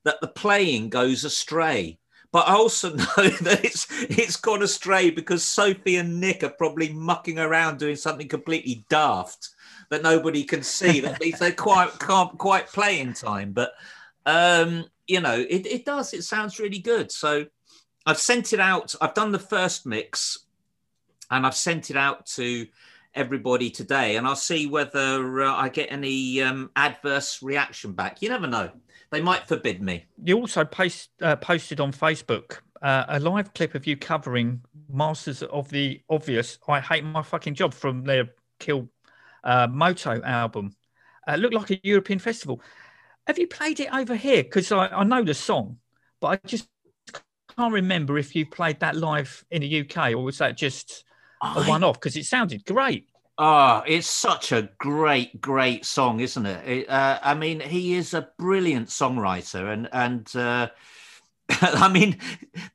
that 0.04 0.20
the 0.20 0.28
playing 0.28 0.88
goes 0.88 1.24
astray, 1.24 1.98
but 2.32 2.48
I 2.48 2.54
also 2.54 2.90
know 2.94 3.04
that 3.16 3.64
it's 3.64 3.86
it's 4.02 4.36
gone 4.36 4.62
astray 4.62 5.10
because 5.10 5.44
Sophie 5.44 5.96
and 5.96 6.20
Nick 6.20 6.42
are 6.42 6.50
probably 6.50 6.92
mucking 6.92 7.38
around 7.38 7.78
doing 7.78 7.96
something 7.96 8.28
completely 8.28 8.84
daft 8.88 9.50
that 9.90 10.02
nobody 10.02 10.44
can 10.44 10.62
see. 10.62 11.00
That 11.00 11.20
means 11.20 11.38
they 11.38 11.52
quite 11.68 11.98
can't 11.98 12.36
quite 12.38 12.66
play 12.68 13.00
in 13.00 13.12
time. 13.12 13.52
But 13.52 13.72
um, 14.24 14.86
you 15.06 15.20
know, 15.20 15.34
it, 15.34 15.66
it 15.66 15.84
does. 15.84 16.12
It 16.12 16.24
sounds 16.24 16.58
really 16.58 16.80
good. 16.80 17.12
So 17.12 17.46
I've 18.04 18.18
sent 18.18 18.52
it 18.52 18.60
out. 18.60 18.94
I've 19.00 19.14
done 19.14 19.32
the 19.32 19.38
first 19.38 19.86
mix, 19.86 20.46
and 21.30 21.46
I've 21.46 21.56
sent 21.56 21.90
it 21.90 21.96
out 21.96 22.26
to 22.36 22.66
everybody 23.16 23.70
today, 23.70 24.16
and 24.16 24.26
I'll 24.26 24.36
see 24.36 24.66
whether 24.66 25.42
uh, 25.42 25.54
I 25.54 25.68
get 25.68 25.90
any 25.90 26.42
um, 26.42 26.70
adverse 26.76 27.42
reaction 27.42 27.92
back. 27.92 28.22
You 28.22 28.28
never 28.28 28.46
know. 28.46 28.70
They 29.10 29.20
might 29.20 29.48
forbid 29.48 29.82
me. 29.82 30.04
You 30.22 30.38
also 30.38 30.60
uh, 30.62 31.36
posted 31.36 31.80
on 31.80 31.92
Facebook 31.92 32.58
uh, 32.82 33.04
a 33.08 33.20
live 33.20 33.54
clip 33.54 33.74
of 33.74 33.86
you 33.86 33.96
covering 33.96 34.62
Masters 34.92 35.42
of 35.42 35.68
the 35.70 36.00
Obvious. 36.10 36.58
I 36.68 36.80
hate 36.80 37.04
my 37.04 37.22
fucking 37.22 37.54
job 37.54 37.72
from 37.72 38.04
their 38.04 38.30
Kill 38.58 38.88
uh, 39.44 39.66
Moto 39.70 40.20
album. 40.22 40.74
Uh, 41.28 41.32
it 41.32 41.38
looked 41.38 41.54
like 41.54 41.70
a 41.70 41.80
European 41.82 42.18
festival. 42.18 42.60
Have 43.26 43.38
you 43.38 43.46
played 43.46 43.80
it 43.80 43.92
over 43.92 44.14
here? 44.14 44.42
Because 44.42 44.70
I, 44.70 44.88
I 44.88 45.04
know 45.04 45.24
the 45.24 45.34
song, 45.34 45.78
but 46.20 46.28
I 46.28 46.46
just 46.46 46.68
can't 47.56 47.72
remember 47.72 48.18
if 48.18 48.36
you 48.36 48.46
played 48.46 48.80
that 48.80 48.96
live 48.96 49.44
in 49.50 49.62
the 49.62 49.80
UK 49.80 50.12
or 50.12 50.18
was 50.18 50.38
that 50.38 50.56
just 50.56 51.04
a 51.42 51.60
I- 51.60 51.68
one 51.68 51.84
off? 51.84 52.00
Because 52.00 52.16
it 52.16 52.24
sounded 52.24 52.64
great. 52.64 53.08
Oh, 53.38 53.82
it's 53.86 54.06
such 54.06 54.52
a 54.52 54.70
great, 54.78 55.42
great 55.42 55.84
song, 55.84 56.20
isn't 56.20 56.46
it? 56.46 56.66
It, 56.66 56.88
uh, 56.88 57.18
I 57.22 57.34
mean, 57.34 57.60
he 57.60 57.94
is 57.94 58.14
a 58.14 58.30
brilliant 58.38 58.88
songwriter, 58.88 59.70
and 59.70 59.88
and 59.92 60.34
uh, 60.34 60.68
I 61.60 61.88
mean, 61.88 62.16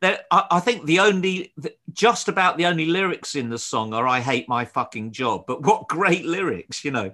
I, 0.01 0.19
I 0.29 0.59
think 0.59 0.85
the 0.85 0.99
only, 0.99 1.51
the, 1.57 1.73
just 1.91 2.29
about 2.29 2.57
the 2.57 2.67
only 2.67 2.85
lyrics 2.85 3.35
in 3.35 3.49
the 3.49 3.57
song 3.57 3.93
are 3.93 4.07
"I 4.07 4.19
hate 4.19 4.47
my 4.47 4.65
fucking 4.65 5.11
job," 5.11 5.45
but 5.47 5.61
what 5.65 5.87
great 5.87 6.25
lyrics, 6.25 6.85
you 6.85 6.91
know. 6.91 7.11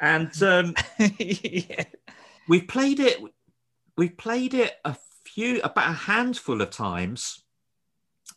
And 0.00 0.42
um, 0.42 0.74
yeah. 0.98 1.84
we've 2.48 2.66
played 2.66 2.98
it. 2.98 3.20
We've 3.96 4.16
played 4.16 4.54
it 4.54 4.74
a 4.84 4.96
few, 5.24 5.60
about 5.62 5.90
a 5.90 5.92
handful 5.92 6.62
of 6.62 6.70
times. 6.70 7.44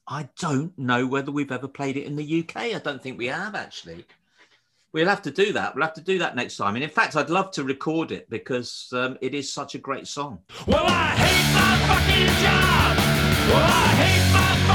I 0.07 0.29
don't 0.39 0.77
know 0.77 1.07
whether 1.07 1.31
we've 1.31 1.51
ever 1.51 1.67
played 1.67 1.97
it 1.97 2.05
in 2.05 2.15
the 2.15 2.39
UK. 2.41 2.57
I 2.57 2.79
don't 2.79 3.01
think 3.01 3.17
we 3.17 3.27
have 3.27 3.55
actually. 3.55 4.05
We'll 4.91 5.07
have 5.07 5.23
to 5.23 5.31
do 5.31 5.53
that. 5.53 5.73
We'll 5.73 5.85
have 5.85 5.95
to 5.95 6.01
do 6.01 6.19
that 6.19 6.35
next 6.35 6.57
time. 6.57 6.75
And 6.75 6.83
in 6.83 6.89
fact, 6.89 7.15
I'd 7.15 7.31
love 7.31 7.49
to 7.51 7.63
record 7.63 8.11
it 8.11 8.29
because 8.29 8.89
um, 8.93 9.17
it 9.21 9.33
is 9.33 9.51
such 9.51 9.73
a 9.73 9.79
great 9.79 10.07
song. 10.07 10.39
Well, 10.67 10.85
I 10.85 11.15
hate 11.15 11.53
my 11.53 11.73
fucking 11.87 12.27
job. 12.43 12.97
Well, 13.49 13.69
I 13.71 13.87
hate 13.97 14.33
my 14.33 14.72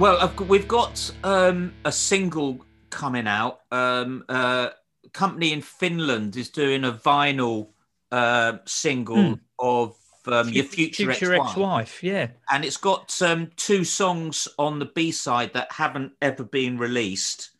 Well, 0.00 0.16
I've, 0.18 0.48
we've 0.48 0.66
got 0.66 1.12
um, 1.24 1.74
a 1.84 1.92
single 1.92 2.64
coming 2.88 3.26
out. 3.26 3.60
Um, 3.70 4.24
uh, 4.30 4.70
company 5.12 5.52
in 5.52 5.60
Finland 5.60 6.38
is 6.38 6.48
doing 6.48 6.84
a 6.84 6.92
vinyl 6.92 7.68
uh, 8.10 8.54
single 8.64 9.38
of 9.58 9.94
um, 10.26 10.48
your 10.48 10.64
future, 10.64 11.12
future 11.12 11.34
ex-wife. 11.34 11.50
ex-wife. 11.50 12.02
Yeah. 12.02 12.28
and 12.50 12.64
it's 12.64 12.78
got 12.78 13.20
um, 13.20 13.50
two 13.56 13.84
songs 13.84 14.48
on 14.58 14.78
the 14.78 14.86
B 14.86 15.10
side 15.10 15.52
that 15.52 15.70
haven't 15.70 16.12
ever 16.22 16.44
been 16.44 16.78
released. 16.78 17.50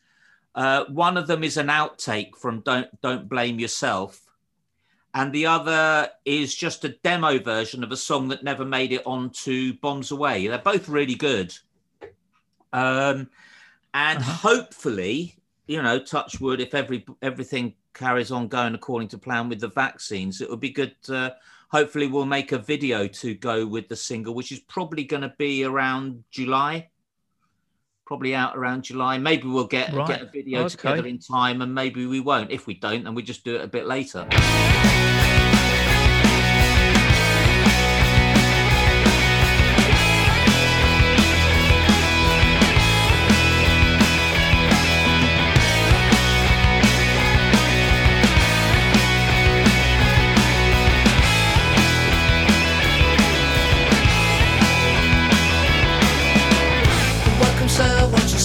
Uh, 0.55 0.85
one 0.85 1.17
of 1.17 1.27
them 1.27 1.43
is 1.43 1.57
an 1.57 1.67
outtake 1.67 2.35
from 2.35 2.61
"Don't 2.61 2.87
Don't 3.01 3.29
Blame 3.29 3.59
Yourself," 3.59 4.19
and 5.13 5.31
the 5.31 5.45
other 5.45 6.09
is 6.25 6.55
just 6.55 6.83
a 6.85 6.89
demo 6.89 7.37
version 7.37 7.83
of 7.83 7.91
a 7.91 7.97
song 7.97 8.29
that 8.29 8.43
never 8.43 8.65
made 8.65 8.91
it 8.93 9.03
onto 9.05 9.73
Bombs 9.79 10.09
Away. 10.09 10.47
They're 10.47 10.57
both 10.57 10.89
really 10.89 11.15
good, 11.15 11.55
um, 12.73 13.29
and 13.93 14.21
hopefully, 14.21 15.35
you 15.67 15.81
know, 15.81 15.99
touch 15.99 16.39
wood, 16.39 16.61
if 16.61 16.73
every 16.73 17.05
everything 17.21 17.75
carries 17.93 18.31
on 18.31 18.47
going 18.47 18.73
according 18.73 19.09
to 19.09 19.17
plan 19.17 19.49
with 19.49 19.59
the 19.59 19.67
vaccines, 19.67 20.41
it 20.41 20.49
would 20.49 20.59
be 20.61 20.69
good. 20.69 20.95
Uh, 21.09 21.31
hopefully, 21.69 22.07
we'll 22.07 22.25
make 22.25 22.51
a 22.51 22.57
video 22.57 23.07
to 23.07 23.33
go 23.35 23.65
with 23.65 23.87
the 23.89 23.95
single, 23.95 24.33
which 24.33 24.51
is 24.51 24.59
probably 24.59 25.03
going 25.03 25.23
to 25.23 25.33
be 25.37 25.63
around 25.63 26.23
July. 26.31 26.89
Probably 28.05 28.35
out 28.35 28.57
around 28.57 28.83
July. 28.83 29.17
Maybe 29.17 29.47
we'll 29.47 29.67
get 29.67 29.93
Right. 29.93 30.07
get 30.07 30.21
a 30.21 30.25
video 30.25 30.61
Okay. 30.61 30.71
together 30.71 31.05
in 31.07 31.19
time, 31.19 31.61
and 31.61 31.73
maybe 31.73 32.05
we 32.05 32.19
won't. 32.19 32.51
If 32.51 32.67
we 32.67 32.73
don't, 32.73 33.03
then 33.03 33.15
we 33.15 33.23
just 33.23 33.43
do 33.43 33.55
it 33.55 33.61
a 33.61 33.67
bit 33.67 33.85
later. 33.85 34.27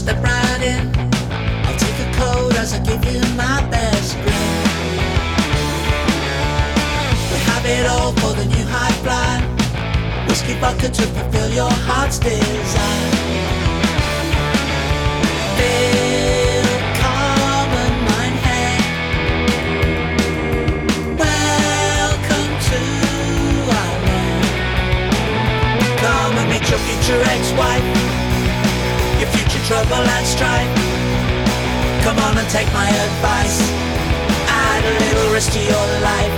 step 0.06 0.22
right 0.22 0.62
in. 0.62 0.86
I'll 1.66 1.78
take 1.78 1.98
a 1.98 2.10
coat 2.14 2.54
as 2.54 2.72
I 2.74 2.78
give 2.78 3.04
you 3.12 3.20
my 3.34 3.58
best 3.72 4.14
grin. 4.22 4.62
We 7.32 7.38
have 7.50 7.66
it 7.66 7.86
all 7.86 8.12
for 8.20 8.32
the 8.38 8.44
new 8.44 8.64
high 8.70 8.96
fly. 9.02 9.42
Whiskey 10.28 10.54
bucket 10.60 10.94
to 10.94 11.02
fulfill 11.02 11.50
your 11.50 11.72
heart's 11.88 12.18
desire. 12.20 13.10
Feel 15.58 16.68
calm 17.02 17.70
and 17.84 17.96
mind 18.08 18.36
hang. 18.46 18.82
Welcome 21.18 22.52
to 22.70 22.80
our 23.80 23.96
land. 24.06 24.46
Come 25.98 26.34
and 26.40 26.48
meet 26.52 26.66
your 26.70 26.80
future 26.86 27.20
ex-wife 27.34 28.15
trouble 29.66 29.98
and 29.98 30.26
strife. 30.26 30.70
Come 32.07 32.18
on 32.22 32.38
and 32.38 32.48
take 32.50 32.70
my 32.72 32.87
advice. 32.87 33.59
Add 34.46 34.83
a 34.87 34.94
little 35.02 35.33
risk 35.35 35.50
to 35.59 35.59
your 35.59 35.88
life. 36.07 36.35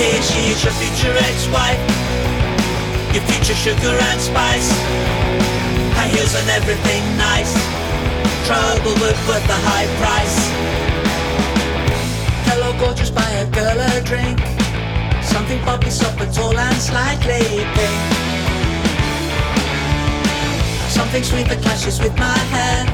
Here 0.00 0.22
she 0.24 0.40
is, 0.48 0.64
your 0.64 0.72
future 0.80 1.12
ex-wife, 1.12 1.82
your 3.12 3.22
future 3.28 3.52
sugar 3.52 3.92
and 4.08 4.18
spice. 4.18 4.72
High 5.92 6.08
heels 6.08 6.34
and 6.34 6.48
everything 6.56 7.04
nice. 7.20 7.52
Trouble 8.48 8.96
but 8.96 9.16
worth 9.28 9.46
the 9.52 9.60
high 9.68 9.88
price. 10.00 10.38
Hello, 12.48 12.72
gorgeous, 12.80 13.10
buy 13.10 13.28
a 13.44 13.46
girl 13.52 13.78
a 13.78 14.00
drink. 14.08 14.40
Something 15.22 15.60
poppy, 15.68 15.90
soft 15.90 16.18
but 16.18 16.32
tall 16.32 16.56
and 16.56 16.76
slightly 16.76 17.66
pink. 17.76 18.21
Something 20.92 21.24
sweet 21.24 21.48
that 21.48 21.60
clashes 21.62 21.98
with 22.00 22.14
my 22.18 22.36
hair. 22.52 22.84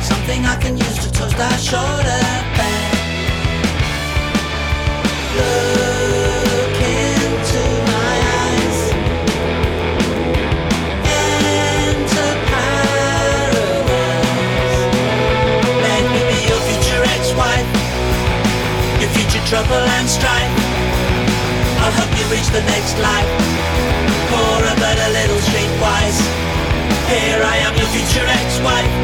Something 0.00 0.44
I 0.44 0.56
can 0.60 0.76
use 0.76 0.98
to 1.04 1.08
toast 1.12 1.40
our 1.40 1.56
shoulder 1.56 2.20
bed. 2.52 2.92
Look 5.32 6.76
into 6.84 7.64
my 7.88 8.14
eyes. 8.44 8.78
Enter 11.00 12.32
paradise. 12.52 13.88
Let 15.80 16.04
me 16.12 16.20
be 16.28 16.38
your 16.44 16.60
future 16.68 17.02
ex-wife. 17.08 17.68
Your 19.00 19.12
future 19.16 19.44
trouble 19.48 19.80
and 19.96 20.06
strife. 20.08 20.52
I'll 21.80 21.96
help 21.96 22.12
you 22.20 22.24
reach 22.28 22.52
the 22.52 22.60
next 22.68 23.00
life. 23.00 23.32
But 24.84 24.98
a 24.98 25.10
little 25.12 25.40
streetwise. 25.40 26.43
Here 27.14 27.42
I 27.46 27.62
am, 27.62 27.76
your 27.78 27.86
future 27.94 28.26
ex-wife. 28.26 28.94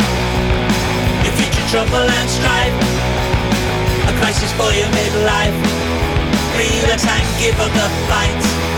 Your 1.23 1.35
future 1.38 1.66
trouble 1.70 2.03
and 2.03 2.29
strife. 2.29 2.75
A 4.11 4.12
crisis 4.18 4.51
for 4.59 4.70
your 4.75 4.90
midlife. 4.90 5.55
Relax 6.59 7.07
and 7.07 7.29
give 7.38 7.55
up 7.61 7.70
the 7.70 7.87
fight. 8.11 8.69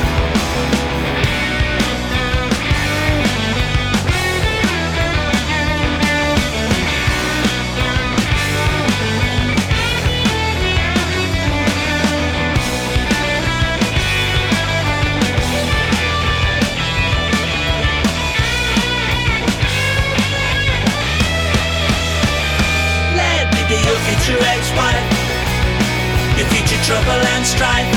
Ex-wife 24.73 26.39
Your 26.39 26.49
future 26.49 26.81
trouble 26.85 27.21
and 27.21 27.45
strife. 27.45 27.89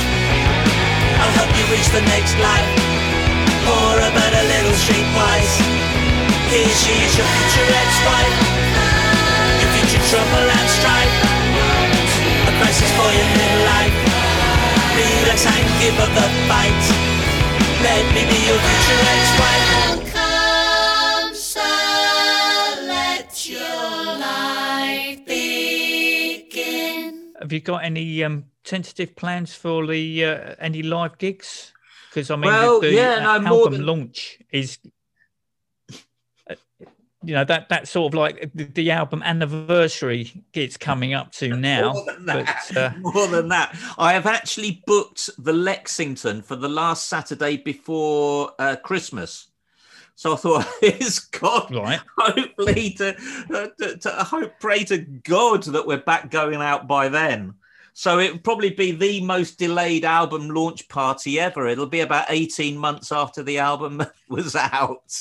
I'll 1.19 1.35
help 1.39 1.51
you 1.55 1.63
reach 1.71 1.87
the 1.95 2.03
next 2.11 2.35
life. 2.39 2.67
But 3.65 4.31
a 4.31 4.43
little 4.45 4.77
streetwise 4.77 5.53
Here 6.53 6.69
she 6.69 6.93
is 7.01 7.17
your 7.17 7.25
future 7.25 7.67
ex-wife 7.81 8.37
Your 9.59 9.71
future 9.73 10.03
trouble 10.11 10.45
and 10.45 10.67
strife. 10.69 11.13
A 12.45 12.51
crisis 12.61 12.91
for 12.93 13.09
your 13.09 13.29
midlife 13.39 13.97
Relax 14.95 15.45
and 15.45 15.67
give 15.81 15.97
up 15.99 16.11
the 16.15 16.27
fight. 16.47 16.83
Let 17.83 18.05
me 18.15 18.23
be 18.23 18.39
your 18.47 18.59
future 18.59 19.01
ex-wife 19.11 19.34
Have 27.45 27.53
you 27.53 27.59
got 27.59 27.83
any 27.85 28.23
um, 28.23 28.45
tentative 28.63 29.15
plans 29.15 29.53
for 29.53 29.85
the 29.85 30.25
uh, 30.25 30.55
any 30.57 30.81
live 30.81 31.19
gigs? 31.19 31.73
Because 32.09 32.31
I 32.31 32.37
mean, 32.37 32.51
Well, 32.51 32.79
the, 32.79 32.87
the 32.87 32.93
yeah, 32.95 33.19
no, 33.19 33.39
more 33.39 33.57
album 33.59 33.73
than- 33.73 33.85
launch 33.85 34.39
is, 34.51 34.79
you 36.49 37.35
know, 37.35 37.45
that 37.45 37.69
that's 37.69 37.91
sort 37.91 38.11
of 38.15 38.17
like 38.17 38.49
the, 38.55 38.63
the 38.63 38.89
album 38.89 39.21
anniversary 39.21 40.43
it's 40.55 40.75
coming 40.75 41.13
up 41.13 41.33
to 41.33 41.49
now. 41.55 41.93
More 41.93 42.05
than 42.07 42.25
that. 42.25 42.65
But 42.73 42.77
uh, 42.77 42.93
More 43.13 43.27
than 43.27 43.49
that. 43.49 43.77
I 43.99 44.13
have 44.13 44.25
actually 44.25 44.81
booked 44.87 45.29
the 45.37 45.53
Lexington 45.53 46.41
for 46.41 46.55
the 46.55 46.67
last 46.69 47.07
Saturday 47.07 47.57
before 47.57 48.53
uh, 48.57 48.75
Christmas. 48.77 49.49
So 50.15 50.33
I 50.33 50.35
thought, 50.37 50.67
it's 50.81 51.19
God, 51.19 51.73
right, 51.75 51.99
hopefully 52.17 52.91
to, 52.91 53.15
uh, 53.53 53.67
to, 53.79 53.97
to 53.97 54.09
hope, 54.11 54.53
pray 54.59 54.83
to 54.85 54.99
God 54.99 55.63
that 55.63 55.85
we're 55.85 55.97
back 55.97 56.31
going 56.31 56.61
out 56.61 56.87
by 56.87 57.09
then. 57.09 57.53
So 57.93 58.19
it 58.19 58.31
would 58.33 58.43
probably 58.43 58.71
be 58.71 58.91
the 58.91 59.21
most 59.21 59.57
delayed 59.57 60.03
album 60.03 60.49
launch 60.49 60.87
party 60.89 61.39
ever. 61.39 61.67
It'll 61.67 61.85
be 61.85 62.01
about 62.01 62.25
18 62.27 62.77
months 62.77 63.11
after 63.11 63.41
the 63.41 63.59
album 63.59 64.03
was 64.29 64.55
out. 64.55 65.17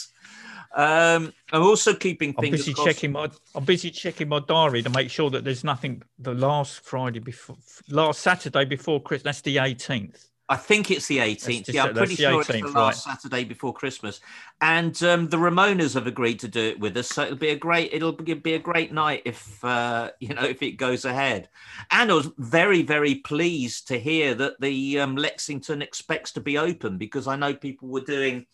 Um, 0.75 1.33
I'm 1.53 1.63
also 1.63 1.95
keeping 1.95 2.35
I'm 2.37 2.51
busy 2.51 2.75
crossed. 2.75 2.89
checking 2.89 3.13
my 3.13 3.31
I'm 3.55 3.65
busy 3.65 3.93
checking 3.93 4.29
my 4.29 4.41
diary 4.41 4.83
to 4.83 4.91
make 4.91 5.09
sure 5.09 5.31
that 5.31 5.45
there's 5.45 5.63
nothing 5.63 6.03
the 6.19 6.35
last 6.35 6.81
Friday 6.81 7.21
before 7.21 7.57
last 7.89 8.21
Saturday 8.21 8.65
before 8.65 9.01
Christmas. 9.01 9.23
That's 9.23 9.41
the 9.43 9.57
18th. 9.57 10.31
I 10.47 10.57
think 10.57 10.91
it's 10.91 11.07
the 11.07 11.19
18th. 11.19 11.65
just- 11.65 11.69
Yeah, 11.71 11.85
I'm 11.85 11.95
pretty 11.95 12.17
sure 12.17 12.41
it's 12.41 12.49
the 12.49 12.55
18th, 12.59 12.75
last 12.75 13.05
Saturday 13.05 13.45
before 13.45 13.73
Christmas. 13.73 14.21
And 14.61 15.03
um, 15.03 15.29
the 15.31 15.39
Ramonas 15.39 15.95
have 15.95 16.07
agreed 16.07 16.39
to 16.41 16.49
do 16.49 16.61
it 16.61 16.79
with 16.81 16.97
us, 16.99 17.09
so 17.09 17.23
it'll 17.23 17.37
be 17.37 17.49
a 17.49 17.57
great 17.57 17.95
it'll 17.95 18.13
be 18.13 18.35
be 18.35 18.55
a 18.55 18.59
great 18.59 18.93
night 18.93 19.23
if 19.25 19.65
uh, 19.65 20.11
you 20.21 20.35
know 20.35 20.45
if 20.45 20.63
it 20.63 20.73
goes 20.73 21.07
ahead. 21.07 21.49
And 21.91 22.11
I 22.11 22.15
was 22.15 22.31
very 22.37 22.83
very 22.83 23.15
pleased 23.17 23.89
to 23.89 23.99
hear 23.99 24.35
that 24.35 24.61
the 24.61 25.01
um, 25.01 25.17
Lexington 25.17 25.81
expects 25.81 26.33
to 26.33 26.41
be 26.41 26.59
open 26.59 26.99
because 26.99 27.27
I 27.27 27.37
know 27.37 27.55
people 27.55 27.89
were 27.89 28.01
doing 28.03 28.45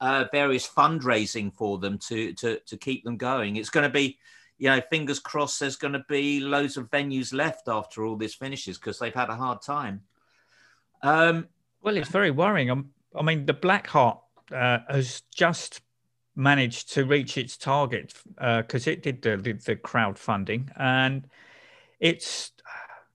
uh, 0.00 0.26
various 0.32 0.68
fundraising 0.68 1.54
for 1.54 1.78
them 1.78 1.96
to 2.08 2.34
to 2.34 2.58
to 2.60 2.76
keep 2.76 3.02
them 3.04 3.16
going. 3.16 3.56
It's 3.56 3.70
going 3.70 3.84
to 3.88 3.92
be. 3.92 4.18
You 4.58 4.68
know, 4.68 4.82
fingers 4.90 5.18
crossed. 5.18 5.60
There's 5.60 5.76
going 5.76 5.94
to 5.94 6.04
be 6.06 6.38
loads 6.40 6.76
of 6.76 6.90
venues 6.90 7.32
left 7.32 7.66
after 7.66 8.04
all 8.04 8.16
this 8.16 8.34
finishes 8.34 8.76
because 8.76 8.98
they've 8.98 9.14
had 9.14 9.30
a 9.30 9.34
hard 9.34 9.62
time. 9.62 10.02
Um, 11.02 11.48
Well, 11.82 11.96
it's 11.96 12.08
very 12.10 12.30
worrying. 12.30 12.70
I'm, 12.70 12.90
I 13.18 13.22
mean, 13.22 13.46
the 13.46 13.54
Black 13.54 13.86
Heart 13.86 14.18
uh, 14.52 14.78
has 14.88 15.22
just 15.34 15.80
managed 16.36 16.92
to 16.94 17.04
reach 17.04 17.36
its 17.38 17.56
target 17.56 18.14
because 18.36 18.86
it 18.86 19.02
did 19.02 19.22
the, 19.22 19.36
the, 19.36 19.52
the 19.52 19.76
crowdfunding, 19.76 20.70
and 20.76 21.26
it's 21.98 22.52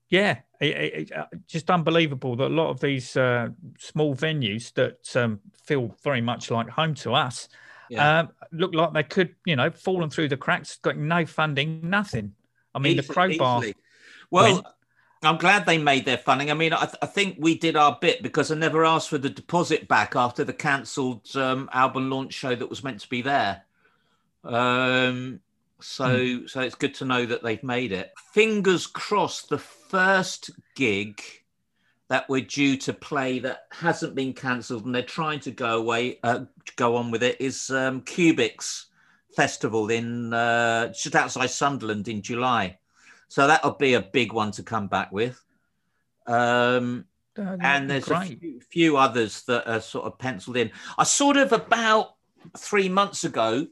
yeah, 0.10 0.40
it, 0.62 0.76
it, 0.76 1.12
uh, 1.12 1.26
just 1.48 1.70
unbelievable 1.72 2.36
that 2.36 2.48
a 2.48 2.54
lot 2.54 2.70
of 2.70 2.80
these 2.80 3.18
uh, 3.18 3.50
small 3.80 4.16
venues 4.16 4.72
that 4.74 5.16
um, 5.16 5.40
feel 5.64 5.96
very 6.04 6.22
much 6.22 6.52
like 6.52 6.70
home 6.70 6.94
to 6.94 7.14
us 7.14 7.50
Yeah. 7.90 8.20
um, 8.20 8.30
look 8.52 8.74
like 8.74 8.94
they 8.94 9.04
could, 9.04 9.36
you 9.46 9.56
know, 9.56 9.72
fallen 9.72 10.10
through 10.10 10.30
the 10.30 10.38
cracks, 10.38 10.78
got 10.78 10.98
no 10.98 11.26
funding, 11.26 11.82
nothing. 11.90 12.34
I 12.74 12.80
mean, 12.80 12.98
the 12.98 13.04
crowbar. 13.04 13.60
easily. 13.60 13.76
Well, 14.30 14.54
went- 14.56 14.66
I'm 15.26 15.38
glad 15.38 15.66
they 15.66 15.78
made 15.78 16.06
their 16.06 16.18
funding. 16.18 16.52
I 16.52 16.54
mean, 16.54 16.74
I, 16.74 16.86
th- 16.86 16.96
I 17.02 17.06
think 17.06 17.38
we 17.40 17.58
did 17.58 17.76
our 17.76 17.98
bit 18.00 18.22
because 18.24 18.52
I 18.52 18.56
never 18.56 18.86
asked 18.86 19.10
for 19.10 19.18
the 19.18 19.30
deposit 19.30 19.88
back 19.88 20.16
after 20.16 20.44
the 20.44 20.54
cancelled 20.54 21.36
um, 21.36 21.70
album 21.74 22.10
launch 22.10 22.34
show 22.34 22.56
that 22.56 22.70
was 22.70 22.84
meant 22.84 23.00
to 23.02 23.10
be 23.10 23.22
there. 23.22 23.64
Um, 24.44 25.40
so, 25.80 26.18
Hmm. 26.40 26.48
so 26.48 26.62
it's 26.62 26.76
good 26.76 26.94
to 26.96 27.06
know 27.06 27.26
that 27.26 27.44
they've 27.44 27.64
made 27.64 27.92
it. 27.92 28.14
Fingers 28.34 28.88
crossed. 28.88 29.50
The 29.50 29.58
first 29.58 30.50
gig 30.76 31.22
that 32.08 32.30
we're 32.30 32.42
due 32.42 32.78
to 32.78 32.94
play 32.94 33.40
that 33.40 33.66
hasn't 33.72 34.14
been 34.16 34.34
cancelled 34.34 34.86
and 34.86 34.94
they're 34.94 35.02
trying 35.02 35.40
to 35.42 35.52
go 35.52 35.78
away, 35.80 36.20
uh, 36.24 36.42
go 36.76 36.96
on 36.96 37.10
with 37.12 37.24
it 37.24 37.42
is 37.42 37.70
um, 37.72 38.02
Kubix 38.02 38.86
Festival 39.36 39.90
in 39.90 40.32
uh, 40.34 40.88
just 40.90 41.16
outside 41.16 41.50
Sunderland 41.50 42.08
in 42.08 42.22
July. 42.22 42.78
So 43.36 43.48
that'll 43.48 43.72
be 43.74 43.96
a 43.96 44.02
big 44.02 44.32
one 44.32 44.52
to 44.52 44.64
come 44.64 44.88
back 44.88 45.12
with. 45.12 45.44
Um, 46.26 47.04
Uh, 47.38 47.58
and 47.60 47.90
there's 47.90 48.10
a 48.10 48.22
few, 48.22 48.62
few 48.62 48.96
others 48.96 49.42
that 49.44 49.68
are 49.70 49.82
sort 49.82 50.06
of 50.06 50.18
penciled 50.18 50.56
in. 50.56 50.72
I 50.98 51.04
sort 51.04 51.36
of 51.36 51.52
about 51.52 52.16
three 52.58 52.88
months 52.88 53.26
ago, 53.26 53.68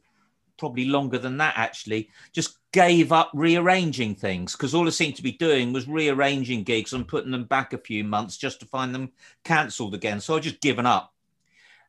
probably 0.57 0.83
longer 0.83 1.17
than 1.17 1.37
that 1.37 1.53
actually, 1.55 2.09
just 2.33 2.57
gave 2.73 3.13
up 3.13 3.31
rearranging 3.33 4.15
things 4.15 4.51
because 4.51 4.75
all 4.75 4.85
I 4.85 4.89
seemed 4.89 5.15
to 5.15 5.23
be 5.23 5.31
doing 5.31 5.71
was 5.71 5.87
rearranging 5.87 6.63
gigs 6.63 6.91
and 6.91 7.07
putting 7.07 7.31
them 7.31 7.45
back 7.45 7.71
a 7.71 7.77
few 7.77 8.03
months 8.03 8.35
just 8.35 8.59
to 8.59 8.65
find 8.65 8.93
them 8.93 9.13
cancelled 9.45 9.95
again. 9.95 10.19
So 10.19 10.35
I've 10.35 10.43
just 10.43 10.59
given 10.59 10.85
up. 10.85 11.13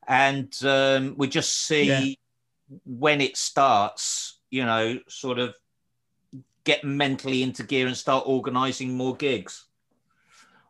and 0.07 0.55
um, 0.65 1.15
we 1.17 1.27
just 1.27 1.53
see 1.67 1.87
Yeah. 1.89 2.15
when 2.85 3.21
it 3.21 3.37
starts. 3.37 4.39
You 4.51 4.65
know, 4.65 5.01
sort 5.09 5.41
of 5.41 5.57
get 6.65 6.85
mentally 6.85 7.43
into 7.43 7.63
gear 7.63 7.87
and 7.87 7.97
start 7.97 8.25
organising 8.27 8.97
more 8.97 9.15
gigs. 9.15 9.67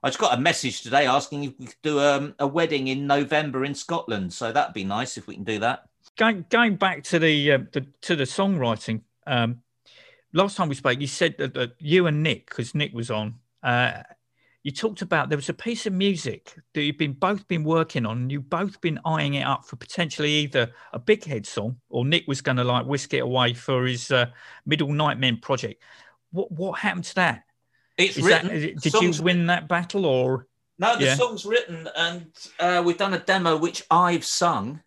I 0.03 0.09
just 0.09 0.19
got 0.19 0.37
a 0.37 0.41
message 0.41 0.83
today 0.83 1.07
asking 1.07 1.45
if 1.45 1.53
we 1.59 1.67
could 1.67 1.83
do 1.83 1.99
um, 1.99 2.35
a 2.39 2.47
wedding 2.47 2.89
in 2.89 3.07
November 3.07 3.65
in 3.65 3.75
Scotland, 3.75 4.33
so 4.33 4.53
that'd 4.53 4.75
be 4.75 4.85
nice 4.85 5.17
if 5.17 5.27
we 5.27 5.35
can 5.35 5.45
do 5.45 5.59
that. 5.61 5.85
Going 6.19 6.45
going 6.51 6.77
back 6.77 7.03
to 7.05 7.19
the 7.19 7.53
uh, 7.53 7.59
the 7.73 7.87
to 8.03 8.15
the 8.15 8.25
songwriting. 8.25 9.01
Um, 9.27 9.63
last 10.35 10.57
time 10.57 10.69
we 10.69 10.75
spoke, 10.75 11.01
you 11.01 11.07
said 11.07 11.37
that, 11.39 11.55
that 11.55 11.73
you 11.79 12.07
and 12.07 12.23
Nick, 12.23 12.51
because 12.51 12.75
Nick 12.75 12.93
was 12.93 13.11
on, 13.11 13.37
uh, 13.63 14.03
you 14.65 14.73
talked 14.73 15.03
about 15.03 15.29
there 15.29 15.37
was 15.39 15.51
a 15.51 15.55
piece 15.55 15.85
of 15.85 15.93
music 15.93 16.55
that 16.73 16.83
you've 16.83 16.97
been 16.97 17.13
both 17.13 17.47
been 17.49 17.65
working 17.65 18.07
on, 18.07 18.17
and 18.17 18.33
you've 18.33 18.49
both 18.49 18.81
been 18.81 18.99
eyeing 19.05 19.35
it 19.35 19.43
up 19.43 19.67
for 19.67 19.77
potentially 19.77 20.31
either 20.33 20.73
a 20.95 20.99
big 20.99 21.23
head 21.23 21.47
song 21.47 21.77
or 21.91 22.05
Nick 22.07 22.25
was 22.27 22.41
going 22.41 22.57
to 22.57 22.65
like 22.65 22.87
whisk 22.87 23.13
it 23.13 23.19
away 23.19 23.53
for 23.53 23.85
his 23.85 24.11
uh, 24.11 24.27
Middle 24.65 24.91
Nightmen 24.93 25.37
project. 25.37 25.83
What 26.33 26.51
what 26.51 26.79
happened 26.81 27.05
to 27.05 27.15
that? 27.17 27.45
It's 27.99 28.17
Is 28.17 28.25
written. 28.25 28.51
it- 28.51 28.81
did 28.81 28.95
you 28.95 29.13
win 29.23 29.47
that 29.47 29.69
battle 29.69 30.07
or? 30.07 30.49
No, 30.79 30.97
the 30.97 31.05
Yeah. 31.05 31.15
song's 31.15 31.45
written, 31.45 31.87
and 31.95 32.27
uh, 32.59 32.83
we've 32.85 32.99
done 32.99 33.15
a 33.15 33.19
demo 33.21 33.57
which 33.59 33.85
I've 33.91 34.25
sung, 34.25 34.81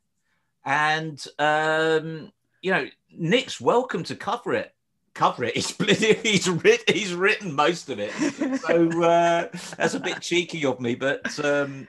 and 0.66 1.24
um, 1.38 2.32
you 2.62 2.72
know 2.72 2.88
Nick's 3.12 3.62
welcome 3.62 4.04
to 4.06 4.16
cover 4.16 4.54
it. 4.56 4.74
Cover 5.18 5.46
it. 5.46 5.56
He's 5.56 5.76
he's 6.22 6.48
written 6.48 6.94
he's 6.94 7.14
written 7.16 7.56
most 7.56 7.90
of 7.90 7.98
it, 8.00 8.12
so 8.62 9.02
uh, 9.02 9.48
that's 9.76 9.96
a 9.96 10.00
bit 10.00 10.22
cheeky 10.22 10.64
of 10.64 10.80
me. 10.80 10.94
But 10.94 11.44
um, 11.44 11.88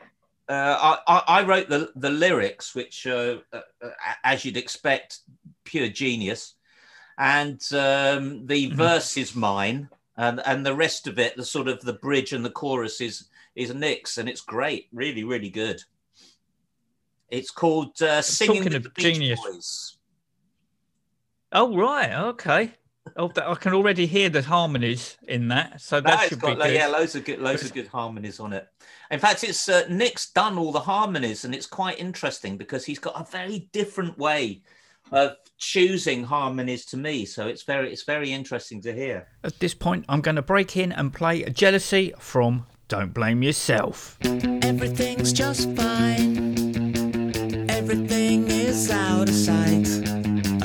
uh, 0.48 0.96
I, 1.06 1.14
I 1.14 1.22
I 1.40 1.42
wrote 1.44 1.68
the 1.68 1.92
the 1.94 2.08
lyrics, 2.08 2.74
which 2.74 3.06
uh, 3.06 3.36
uh, 3.52 3.60
uh, 3.84 3.90
as 4.24 4.46
you'd 4.46 4.56
expect, 4.56 5.18
pure 5.64 5.88
genius, 5.88 6.54
and 7.18 7.60
um, 7.72 8.46
the 8.46 8.70
Mhm. 8.70 8.76
verse 8.76 9.18
is 9.18 9.36
mine, 9.36 9.90
and 10.16 10.40
and 10.46 10.64
the 10.64 10.74
rest 10.74 11.06
of 11.06 11.18
it, 11.18 11.36
the 11.36 11.44
sort 11.44 11.68
of 11.68 11.82
the 11.82 11.92
bridge 11.92 12.32
and 12.32 12.42
the 12.42 12.50
chorus 12.50 12.98
is 13.02 13.28
is 13.54 13.74
Nick's, 13.74 14.16
and 14.16 14.26
it's 14.26 14.40
great, 14.40 14.88
really, 14.90 15.22
really 15.22 15.50
good. 15.50 15.82
It's 17.28 17.50
called 17.50 18.00
uh, 18.00 18.22
"Singing 18.22 18.62
Talking 18.62 18.72
with 18.72 18.86
of 18.86 18.94
genius. 18.96 19.38
Boys." 19.44 19.98
Oh 21.52 21.76
right, 21.76 22.14
okay. 22.14 22.72
Oh, 23.16 23.28
th- 23.28 23.46
I 23.46 23.54
can 23.54 23.74
already 23.74 24.06
hear 24.06 24.28
the 24.28 24.42
harmonies 24.42 25.16
in 25.26 25.48
that, 25.48 25.80
so 25.80 25.96
No, 26.00 26.10
that 26.10 26.28
should 26.28 26.40
got 26.40 26.54
be 26.54 26.56
like, 26.56 26.70
good. 26.70 26.76
yeah, 26.76 26.86
loads 26.88 27.14
of 27.14 27.24
good, 27.24 27.38
loads 27.40 27.64
of 27.64 27.72
good 27.72 27.86
harmonies 27.88 28.40
on 28.40 28.52
it. 28.52 28.68
In 29.10 29.18
fact, 29.18 29.44
it's 29.44 29.68
uh, 29.68 29.84
Nick's 29.88 30.30
done 30.30 30.58
all 30.58 30.72
the 30.72 30.80
harmonies, 30.80 31.44
and 31.44 31.54
it's 31.54 31.66
quite 31.66 31.98
interesting 31.98 32.56
because 32.56 32.84
he's 32.84 32.98
got 32.98 33.20
a 33.20 33.24
very 33.30 33.68
different 33.72 34.18
way 34.18 34.62
of 35.10 35.36
choosing 35.56 36.22
harmonies 36.24 36.84
to 36.86 36.96
me. 36.96 37.24
So 37.24 37.46
it's 37.46 37.62
very, 37.62 37.90
it's 37.92 38.02
very 38.04 38.30
interesting 38.32 38.82
to 38.82 38.92
hear. 38.92 39.26
At 39.44 39.58
this 39.58 39.72
point, 39.74 40.04
I'm 40.08 40.20
going 40.20 40.36
to 40.36 40.42
break 40.42 40.76
in 40.76 40.92
and 40.92 41.12
play 41.12 41.44
Jealousy 41.44 42.12
from 42.18 42.66
Don't 42.88 43.14
Blame 43.14 43.42
Yourself. 43.42 44.18
Everything's 44.22 45.32
just 45.32 45.74
fine. 45.76 47.70
Everything 47.70 48.48
is 48.50 48.90
out 48.90 49.28
of 49.30 49.34
sight. 49.34 50.07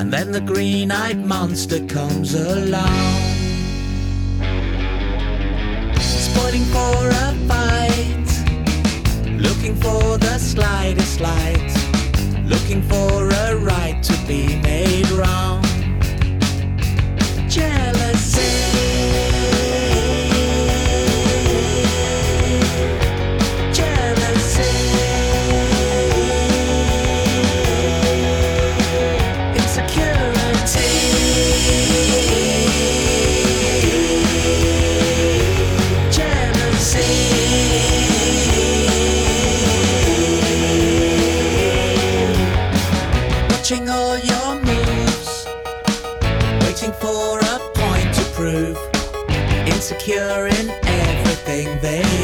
And 0.04 0.12
then 0.12 0.34
the 0.34 0.41
green 0.41 0.91
eyed 0.91 1.26
monster 1.26 1.80
comes 1.88 2.34
along. 2.34 3.22
Spoiling 5.97 6.66
for 6.76 7.08
a 7.08 7.34
fight. 7.47 8.28
Looking 9.39 9.76
for 9.78 10.18
the 10.18 10.38
slightest 10.39 11.22
light. 11.22 11.72
Looking 12.43 12.82
for 12.82 13.30
a 13.30 13.56
right 13.56 14.04
to 14.04 14.14
be 14.28 14.58
made 14.58 15.10
wrong. 15.12 15.64
Jealousy. 17.47 18.72
Insecure 49.84 50.48
in 50.48 50.70
everything 50.86 51.68
they 51.82 52.22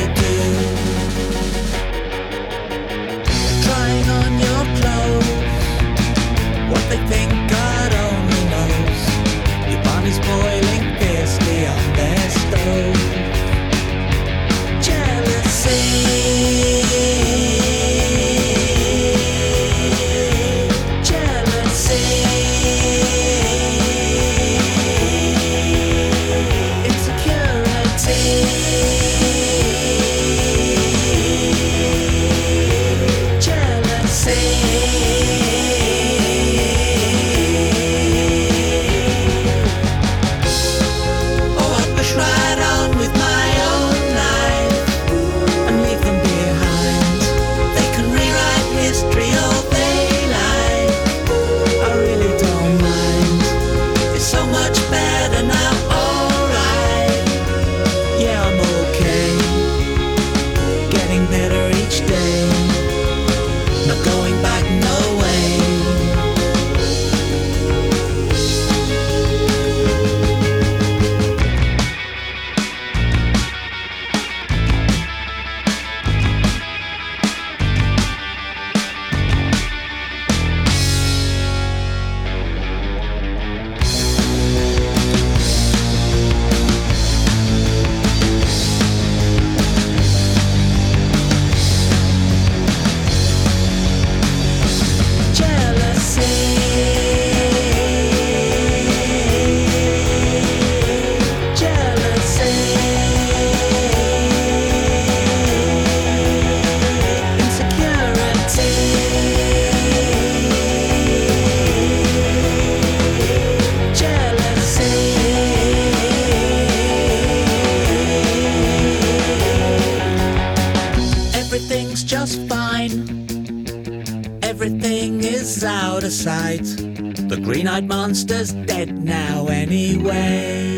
out 125.99 126.05
of 126.05 126.13
sight. 126.13 126.63
The 126.63 127.41
green 127.43 127.67
eyed 127.67 127.85
monster's 127.85 128.53
dead 128.53 129.03
now, 129.03 129.47
anyway. 129.47 130.71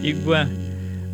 You, 0.00 0.32
uh, 0.32 0.46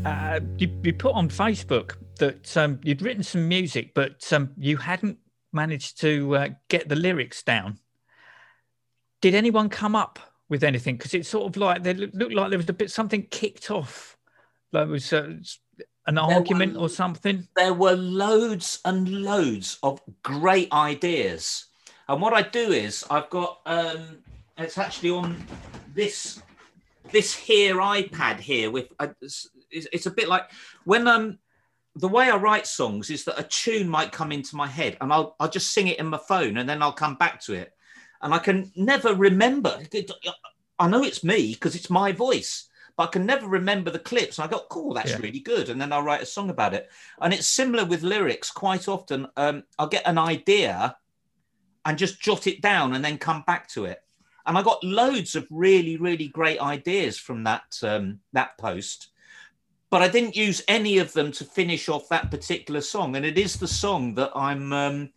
uh, 0.04 0.40
you, 0.58 0.68
you 0.82 0.92
put 0.92 1.14
on 1.14 1.30
Facebook 1.30 1.94
that 2.18 2.54
um, 2.58 2.80
you'd 2.82 3.00
written 3.00 3.22
some 3.22 3.48
music, 3.48 3.94
but 3.94 4.30
um, 4.30 4.50
you 4.58 4.76
hadn't 4.76 5.16
managed 5.54 5.98
to 6.02 6.36
uh, 6.36 6.48
get 6.68 6.90
the 6.90 6.96
lyrics 6.96 7.42
down. 7.42 7.78
Did 9.22 9.34
anyone 9.34 9.70
come 9.70 9.96
up 9.96 10.18
with 10.50 10.62
anything? 10.62 10.98
Because 10.98 11.14
it's 11.14 11.30
sort 11.30 11.46
of 11.46 11.56
like 11.56 11.82
they 11.82 11.94
looked 11.94 12.34
like 12.34 12.50
there 12.50 12.58
was 12.58 12.68
a 12.68 12.74
bit 12.74 12.90
something 12.90 13.26
kicked 13.30 13.70
off, 13.70 14.18
like 14.70 14.86
it 14.86 14.90
was 14.90 15.10
uh, 15.14 15.32
an 16.06 16.18
argument 16.18 16.76
or 16.76 16.90
something. 16.90 17.48
there 17.56 17.72
were 17.72 17.96
loads 17.96 18.80
and 18.84 19.08
loads 19.08 19.78
of 19.82 20.02
great 20.22 20.70
ideas. 20.72 21.68
And 22.08 22.20
what 22.20 22.34
I 22.34 22.42
do 22.42 22.72
is 22.72 23.04
I've 23.10 23.30
got 23.30 23.60
um 23.66 24.18
it's 24.58 24.78
actually 24.78 25.10
on 25.10 25.44
this 25.94 26.42
this 27.12 27.34
here 27.34 27.76
iPad 27.76 28.40
here 28.40 28.70
with 28.70 28.88
uh, 28.98 29.08
it's, 29.20 29.48
it's 29.70 30.06
a 30.06 30.10
bit 30.10 30.28
like 30.28 30.50
when 30.84 31.06
um 31.08 31.38
the 31.96 32.08
way 32.08 32.30
I 32.30 32.36
write 32.36 32.66
songs 32.66 33.10
is 33.10 33.24
that 33.24 33.38
a 33.38 33.44
tune 33.44 33.88
might 33.88 34.12
come 34.12 34.32
into 34.32 34.56
my 34.56 34.66
head 34.66 34.96
and 35.00 35.12
I'll 35.12 35.36
I'll 35.38 35.48
just 35.50 35.72
sing 35.72 35.88
it 35.88 35.98
in 35.98 36.06
my 36.06 36.18
phone 36.28 36.56
and 36.56 36.68
then 36.68 36.82
I'll 36.82 36.92
come 36.92 37.14
back 37.14 37.40
to 37.42 37.54
it. 37.54 37.72
And 38.22 38.32
I 38.34 38.38
can 38.38 38.72
never 38.74 39.14
remember. 39.14 39.78
I 40.78 40.88
know 40.88 41.02
it's 41.04 41.22
me 41.22 41.52
because 41.52 41.76
it's 41.76 41.90
my 41.90 42.10
voice, 42.10 42.68
but 42.96 43.04
I 43.08 43.12
can 43.12 43.26
never 43.26 43.46
remember 43.46 43.90
the 43.90 43.98
clips. 43.98 44.38
And 44.38 44.46
I 44.46 44.50
go, 44.50 44.64
cool, 44.70 44.94
that's 44.94 45.10
Yeah. 45.10 45.18
really 45.18 45.40
good. 45.40 45.68
And 45.68 45.80
then 45.80 45.92
I'll 45.92 46.02
write 46.02 46.22
a 46.22 46.26
song 46.26 46.50
about 46.50 46.74
it. 46.74 46.90
And 47.20 47.34
it's 47.34 47.46
similar 47.46 47.84
with 47.84 48.02
lyrics. 48.02 48.50
Quite 48.50 48.88
often, 48.88 49.28
um, 49.36 49.64
I'll 49.78 49.88
get 49.88 50.06
an 50.06 50.18
idea 50.18 50.96
and 51.84 51.98
just 51.98 52.20
jot 52.20 52.46
it 52.46 52.60
down 52.60 52.94
and 52.94 53.04
then 53.04 53.18
come 53.18 53.42
back 53.46 53.68
to 53.68 53.84
it. 53.84 54.02
And 54.46 54.58
I 54.58 54.62
got 54.62 54.84
loads 54.84 55.34
of 55.34 55.46
really, 55.50 55.96
really 55.96 56.28
great 56.28 56.60
ideas 56.60 57.18
from 57.18 57.44
that 57.44 57.78
um, 57.82 58.20
that 58.32 58.58
post, 58.58 59.08
but 59.90 60.02
I 60.02 60.08
didn't 60.08 60.36
use 60.36 60.62
any 60.68 60.98
of 60.98 61.12
them 61.12 61.32
to 61.32 61.44
finish 61.44 61.88
off 61.88 62.08
that 62.08 62.30
particular 62.30 62.80
song. 62.80 63.16
And 63.16 63.24
it 63.24 63.38
is 63.38 63.56
the 63.56 63.68
song 63.68 64.14
that 64.16 64.32
I'm 64.34 64.72
um, 64.72 65.10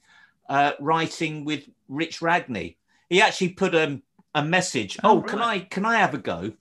uh, 0.47 0.73
writing 0.79 1.43
with 1.43 1.67
Rich 1.89 2.19
Ragany. 2.19 2.75
He 3.09 3.21
actually 3.21 3.49
put 3.49 3.75
um, 3.75 4.01
a 4.33 4.43
message. 4.43 4.97
Oh, 5.03 5.17
Oh, 5.17 5.21
can 5.21 5.41
I 5.41 5.59
can 5.59 5.85
I 5.85 5.97
have 5.97 6.13
a 6.13 6.19
go? 6.19 6.53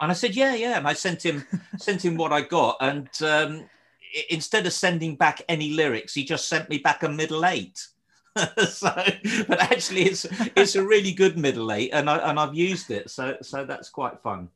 And 0.00 0.10
I 0.10 0.14
said, 0.14 0.34
yeah, 0.34 0.54
yeah. 0.54 0.78
And 0.78 0.88
I 0.88 0.92
sent 0.92 1.24
him 1.24 1.44
sent 1.76 2.04
him 2.04 2.16
what 2.16 2.32
I 2.32 2.40
got. 2.40 2.76
And 2.80 3.08
um, 3.22 3.68
instead 4.30 4.66
of 4.66 4.72
sending 4.72 5.16
back 5.16 5.42
any 5.48 5.70
lyrics, 5.70 6.14
he 6.14 6.24
just 6.24 6.48
sent 6.48 6.68
me 6.68 6.78
back 6.78 7.02
a 7.02 7.08
middle 7.08 7.44
eight. 7.44 7.88
so, 8.68 8.92
but 9.48 9.60
actually, 9.60 10.02
it's 10.02 10.26
it's 10.56 10.74
a 10.74 10.84
really 10.84 11.12
good 11.12 11.38
middle 11.38 11.70
eight, 11.72 11.90
and 11.92 12.10
I 12.10 12.18
and 12.30 12.38
I've 12.38 12.54
used 12.54 12.90
it, 12.90 13.10
so 13.10 13.36
so 13.42 13.64
that's 13.64 13.88
quite 13.88 14.20
fun. 14.20 14.48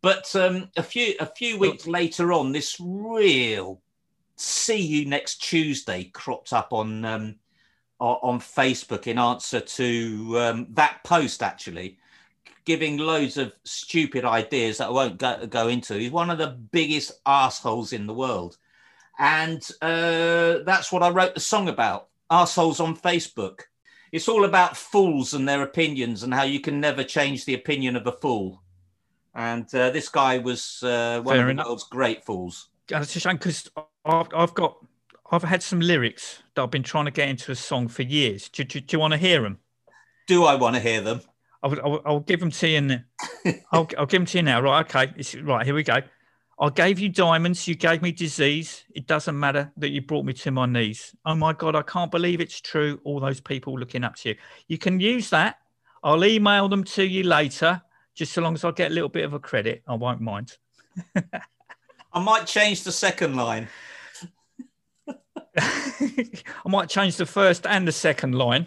But 0.00 0.34
um, 0.36 0.70
a 0.76 0.82
few 0.82 1.14
a 1.18 1.26
few 1.26 1.58
weeks 1.58 1.86
later 1.86 2.32
on, 2.32 2.52
this 2.52 2.76
real 2.80 3.80
"See 4.36 4.80
you 4.80 5.06
next 5.06 5.38
Tuesday" 5.38 6.04
cropped 6.04 6.52
up 6.52 6.72
on 6.72 7.04
um, 7.04 7.36
on 7.98 8.38
Facebook 8.38 9.06
in 9.06 9.18
answer 9.18 9.60
to 9.60 10.38
um, 10.38 10.66
that 10.70 11.02
post, 11.02 11.42
actually 11.42 11.98
giving 12.64 12.98
loads 12.98 13.36
of 13.36 13.52
stupid 13.64 14.24
ideas 14.24 14.78
that 14.78 14.88
I 14.88 14.90
won't 14.90 15.18
go, 15.18 15.44
go 15.46 15.66
into. 15.66 15.94
He's 15.94 16.12
one 16.12 16.30
of 16.30 16.38
the 16.38 16.56
biggest 16.70 17.12
assholes 17.26 17.92
in 17.92 18.06
the 18.06 18.14
world. 18.14 18.58
And 19.18 19.60
uh, 19.82 20.58
that's 20.64 20.92
what 20.92 21.02
I 21.02 21.10
wrote 21.10 21.34
the 21.34 21.40
song 21.40 21.68
about 21.68 22.09
assholes 22.30 22.80
on 22.80 22.96
Facebook. 22.96 23.60
It's 24.12 24.28
all 24.28 24.44
about 24.44 24.76
fools 24.76 25.34
and 25.34 25.48
their 25.48 25.62
opinions 25.62 26.22
and 26.22 26.34
how 26.34 26.42
you 26.42 26.60
can 26.60 26.80
never 26.80 27.04
change 27.04 27.44
the 27.44 27.54
opinion 27.54 27.96
of 27.96 28.06
a 28.06 28.12
fool. 28.12 28.62
And 29.34 29.72
uh, 29.74 29.90
this 29.90 30.08
guy 30.08 30.38
was 30.38 30.82
uh, 30.82 31.20
one 31.22 31.36
Fair 31.36 31.48
of 31.48 31.56
the 31.56 31.62
world's 31.62 31.84
great 31.84 32.24
fools. 32.24 32.68
And 32.92 33.02
It's 33.02 33.14
a 33.14 33.20
shame 33.20 33.36
because 33.36 33.70
I've, 34.04 34.26
I've 34.34 34.54
got, 34.54 34.84
I've 35.30 35.44
had 35.44 35.62
some 35.62 35.78
lyrics 35.78 36.42
that 36.54 36.62
I've 36.62 36.70
been 36.72 36.82
trying 36.82 37.04
to 37.04 37.12
get 37.12 37.28
into 37.28 37.52
a 37.52 37.54
song 37.54 37.86
for 37.86 38.02
years. 38.02 38.48
Do, 38.48 38.64
do, 38.64 38.80
do 38.80 38.96
you 38.96 38.98
want 38.98 39.12
to 39.12 39.18
hear 39.18 39.42
them? 39.42 39.58
Do 40.26 40.44
I 40.44 40.56
want 40.56 40.74
to 40.74 40.80
hear 40.80 41.00
them? 41.00 41.20
I'll, 41.62 41.80
I'll, 41.80 42.02
I'll 42.04 42.20
give 42.20 42.40
them 42.40 42.50
to 42.50 42.68
you. 42.68 42.78
In, 42.78 43.04
I'll, 43.70 43.88
I'll 43.96 44.06
give 44.06 44.20
them 44.20 44.26
to 44.26 44.38
you 44.38 44.42
now. 44.42 44.60
Right. 44.60 44.84
Okay. 44.86 45.12
It's, 45.16 45.36
right. 45.36 45.64
Here 45.64 45.74
we 45.74 45.84
go. 45.84 45.98
I 46.60 46.68
gave 46.68 46.98
you 46.98 47.08
diamonds. 47.08 47.66
You 47.66 47.74
gave 47.74 48.02
me 48.02 48.12
disease. 48.12 48.84
It 48.94 49.06
doesn't 49.06 49.38
matter 49.38 49.72
that 49.78 49.88
you 49.88 50.02
brought 50.02 50.26
me 50.26 50.34
to 50.34 50.50
my 50.50 50.66
knees. 50.66 51.14
Oh 51.24 51.34
my 51.34 51.54
God. 51.54 51.74
I 51.74 51.80
can't 51.80 52.10
believe 52.10 52.38
it's 52.40 52.60
true. 52.60 53.00
All 53.04 53.18
those 53.18 53.40
people 53.40 53.78
looking 53.78 54.04
up 54.04 54.16
to 54.16 54.30
you. 54.30 54.34
You 54.68 54.76
can 54.76 55.00
use 55.00 55.30
that. 55.30 55.56
I'll 56.02 56.22
email 56.22 56.68
them 56.68 56.84
to 56.84 57.02
you 57.02 57.22
later, 57.22 57.80
just 58.14 58.32
so 58.32 58.42
long 58.42 58.54
as 58.54 58.64
I 58.64 58.72
get 58.72 58.90
a 58.90 58.94
little 58.94 59.08
bit 59.08 59.24
of 59.24 59.32
a 59.32 59.38
credit. 59.38 59.82
I 59.88 59.94
won't 59.94 60.20
mind. 60.20 60.58
I 62.12 62.20
might 62.20 62.46
change 62.46 62.84
the 62.84 62.92
second 62.92 63.36
line. 63.36 63.68
I 65.58 66.22
might 66.66 66.90
change 66.90 67.16
the 67.16 67.26
first 67.26 67.66
and 67.66 67.88
the 67.88 67.92
second 67.92 68.34
line. 68.34 68.66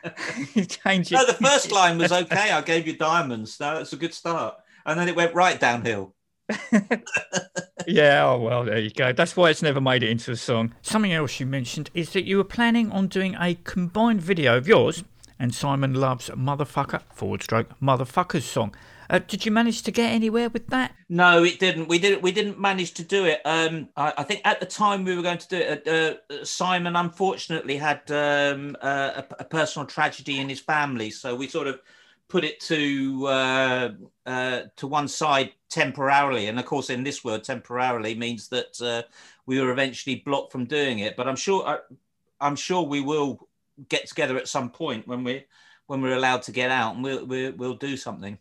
change 0.54 1.12
it. 1.12 1.16
No, 1.16 1.26
the 1.26 1.34
first 1.34 1.72
line 1.72 1.98
was 1.98 2.10
okay. 2.10 2.52
I 2.52 2.62
gave 2.62 2.86
you 2.86 2.96
diamonds. 2.96 3.60
No, 3.60 3.76
that's 3.76 3.92
a 3.92 3.96
good 3.96 4.14
start. 4.14 4.56
And 4.86 4.98
then 4.98 5.08
it 5.08 5.16
went 5.16 5.34
right 5.34 5.60
downhill. 5.60 6.14
Yeah, 7.88 8.26
oh, 8.26 8.38
well, 8.38 8.64
there 8.64 8.78
you 8.78 8.90
go. 8.90 9.14
That's 9.14 9.34
why 9.34 9.48
it's 9.48 9.62
never 9.62 9.80
made 9.80 10.02
it 10.02 10.10
into 10.10 10.30
a 10.30 10.36
song. 10.36 10.74
Something 10.82 11.14
else 11.14 11.40
you 11.40 11.46
mentioned 11.46 11.90
is 11.94 12.10
that 12.12 12.24
you 12.24 12.36
were 12.36 12.44
planning 12.44 12.92
on 12.92 13.06
doing 13.08 13.34
a 13.40 13.54
combined 13.64 14.20
video 14.20 14.58
of 14.58 14.68
yours 14.68 15.04
and 15.38 15.54
Simon 15.54 15.94
Love's 15.94 16.28
Motherfucker 16.28 17.00
forward 17.14 17.42
stroke 17.42 17.68
Motherfuckers 17.80 18.42
song. 18.42 18.74
Uh, 19.08 19.20
did 19.20 19.46
you 19.46 19.52
manage 19.52 19.82
to 19.84 19.90
get 19.90 20.12
anywhere 20.12 20.50
with 20.50 20.66
that? 20.66 20.94
No, 21.08 21.42
it 21.42 21.58
didn't. 21.58 21.88
We 21.88 21.98
didn't. 21.98 22.20
We 22.20 22.30
didn't 22.30 22.60
manage 22.60 22.92
to 22.94 23.02
do 23.02 23.24
it. 23.24 23.40
Um, 23.46 23.88
I, 23.96 24.12
I 24.18 24.22
think 24.22 24.42
at 24.44 24.60
the 24.60 24.66
time 24.66 25.04
we 25.04 25.16
were 25.16 25.22
going 25.22 25.38
to 25.38 25.48
do 25.48 25.56
it, 25.56 25.88
uh, 25.88 26.34
uh, 26.34 26.44
Simon 26.44 26.94
unfortunately 26.94 27.78
had 27.78 28.02
um, 28.10 28.76
uh, 28.82 29.22
a, 29.22 29.36
a 29.38 29.44
personal 29.44 29.86
tragedy 29.86 30.40
in 30.40 30.50
his 30.50 30.60
family, 30.60 31.08
so 31.08 31.34
we 31.34 31.48
sort 31.48 31.68
of 31.68 31.80
put 32.28 32.44
it 32.44 32.60
to 32.60 33.26
uh, 33.26 33.90
uh, 34.26 34.62
to 34.76 34.86
one 34.86 35.08
side 35.08 35.52
temporarily. 35.68 36.46
And 36.46 36.58
of 36.58 36.66
course, 36.66 36.90
in 36.90 37.02
this 37.02 37.24
word, 37.24 37.44
temporarily 37.44 38.14
means 38.14 38.48
that 38.48 38.80
uh, 38.80 39.02
we 39.46 39.60
were 39.60 39.70
eventually 39.70 40.16
blocked 40.16 40.52
from 40.52 40.66
doing 40.66 41.00
it. 41.00 41.16
But 41.16 41.28
I'm 41.28 41.36
sure 41.36 41.66
I, 41.66 41.78
I'm 42.40 42.56
sure 42.56 42.82
we 42.82 43.00
will 43.00 43.48
get 43.88 44.06
together 44.06 44.36
at 44.36 44.48
some 44.48 44.70
point 44.70 45.06
when 45.06 45.24
we 45.24 45.44
when 45.86 46.02
we're 46.02 46.16
allowed 46.16 46.42
to 46.42 46.52
get 46.52 46.70
out, 46.70 46.94
and 46.94 47.02
we'll 47.02 47.24
we'll, 47.24 47.52
we'll 47.52 47.74
do 47.74 47.96
something. 47.96 48.38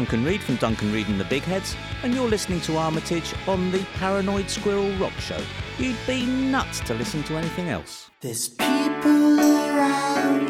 Duncan 0.00 0.24
Reid 0.24 0.40
from 0.40 0.56
Duncan 0.56 0.90
Reid 0.94 1.08
and 1.08 1.20
the 1.20 1.26
Big 1.26 1.42
Heads, 1.42 1.76
and 2.02 2.14
you're 2.14 2.26
listening 2.26 2.62
to 2.62 2.78
Armitage 2.78 3.34
on 3.46 3.70
the 3.70 3.84
Paranoid 3.96 4.48
Squirrel 4.48 4.90
Rock 4.92 5.12
Show. 5.18 5.38
You'd 5.76 5.94
be 6.06 6.24
nuts 6.24 6.80
to 6.86 6.94
listen 6.94 7.22
to 7.24 7.34
anything 7.34 7.68
else. 7.68 8.10
There's 8.22 8.48
people 8.48 9.38
around 9.38 10.48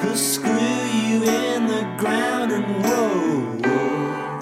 who 0.00 0.16
screw 0.16 0.50
you 0.50 1.22
in 1.22 1.68
the 1.68 1.86
ground 1.96 2.50
and 2.50 2.64
whoa. 2.84 3.38
whoa. 3.62 4.40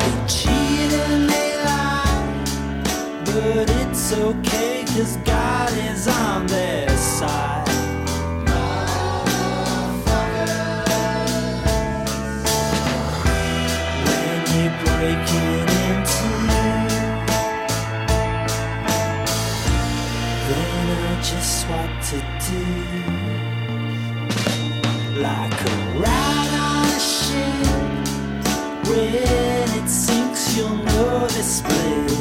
They 0.00 0.26
cheat 0.28 0.92
and 0.92 1.30
they 1.30 1.56
lie, 1.64 2.44
but 3.24 3.70
it's 3.70 4.12
okay, 4.12 4.84
cause 4.86 5.16
God 5.24 5.72
is 5.72 6.06
on 6.06 6.46
their 6.46 6.90
side. 6.90 7.67
display. 31.38 32.17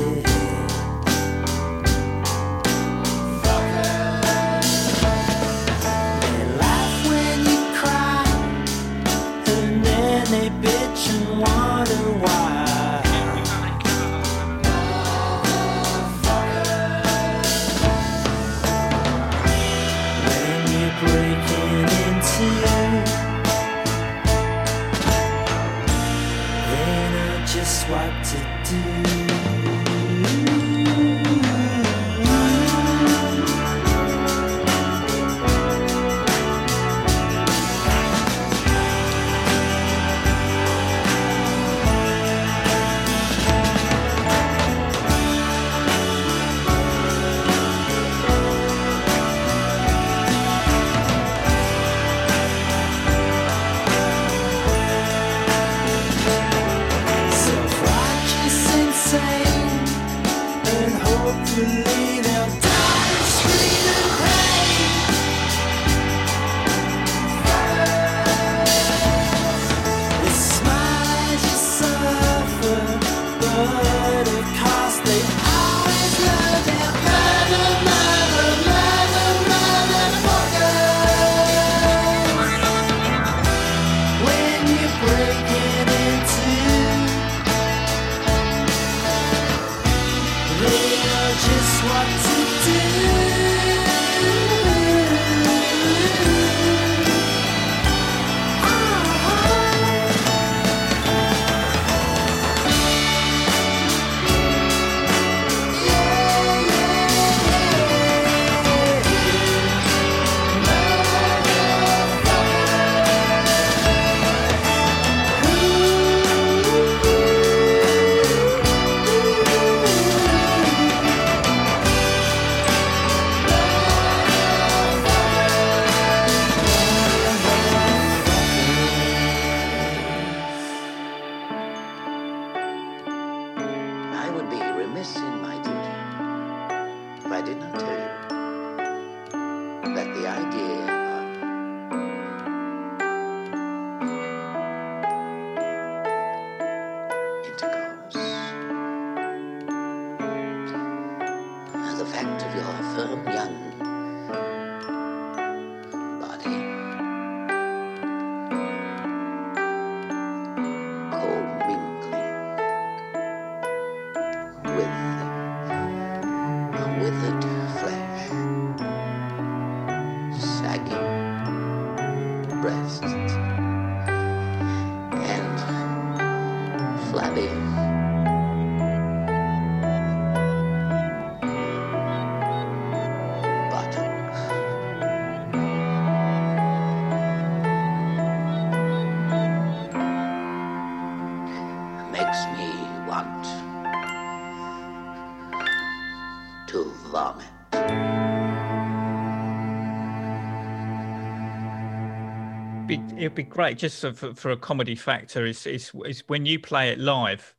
It'd 203.17 203.35
be 203.35 203.43
great 203.43 203.77
just 203.77 204.01
for, 204.15 204.33
for 204.33 204.51
a 204.51 204.57
comedy 204.57 204.95
factor 204.95 205.45
is, 205.45 205.65
is 205.65 205.91
is 206.05 206.23
when 206.27 206.45
you 206.45 206.59
play 206.59 206.89
it 206.89 206.99
live 206.99 207.55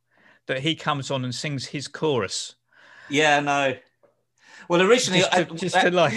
that 0.47 0.59
he 0.59 0.75
comes 0.75 1.11
on 1.11 1.23
and 1.23 1.33
sings 1.35 1.65
his 1.65 1.87
chorus 1.87 2.55
Yeah, 3.09 3.39
no. 3.39 3.75
Well, 4.67 4.81
originally, 4.81 5.19
just 5.21 5.31
to, 5.33 5.39
at, 5.39 5.55
just 5.55 5.79
to 5.81 5.91
like 5.91 6.13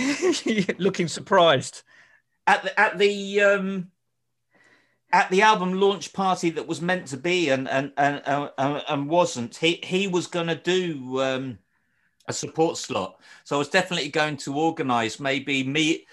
looking 0.78 1.08
surprised 1.08 1.82
at 2.46 2.62
the 2.62 2.78
at 2.80 2.98
the 2.98 3.40
um, 3.40 3.90
at 5.12 5.30
the 5.30 5.42
album 5.42 5.74
launch 5.74 6.12
party 6.12 6.50
that 6.50 6.66
was 6.66 6.80
meant 6.80 7.06
to 7.08 7.16
be 7.16 7.50
and 7.50 7.68
and 7.68 7.92
and 7.96 8.22
and, 8.26 8.50
and- 8.58 8.84
and 8.88 9.08
wasn't, 9.08 9.56
he 9.56 9.80
he 9.82 10.06
was 10.08 10.26
going 10.26 10.48
to 10.48 10.54
do 10.56 11.20
um, 11.20 11.58
a 12.26 12.32
support 12.32 12.76
slot. 12.76 13.20
So 13.44 13.56
I 13.56 13.58
was 13.58 13.68
definitely 13.68 14.10
going 14.10 14.36
to 14.38 14.54
organise 14.54 15.18
maybe 15.20 15.64
me. 15.64 16.06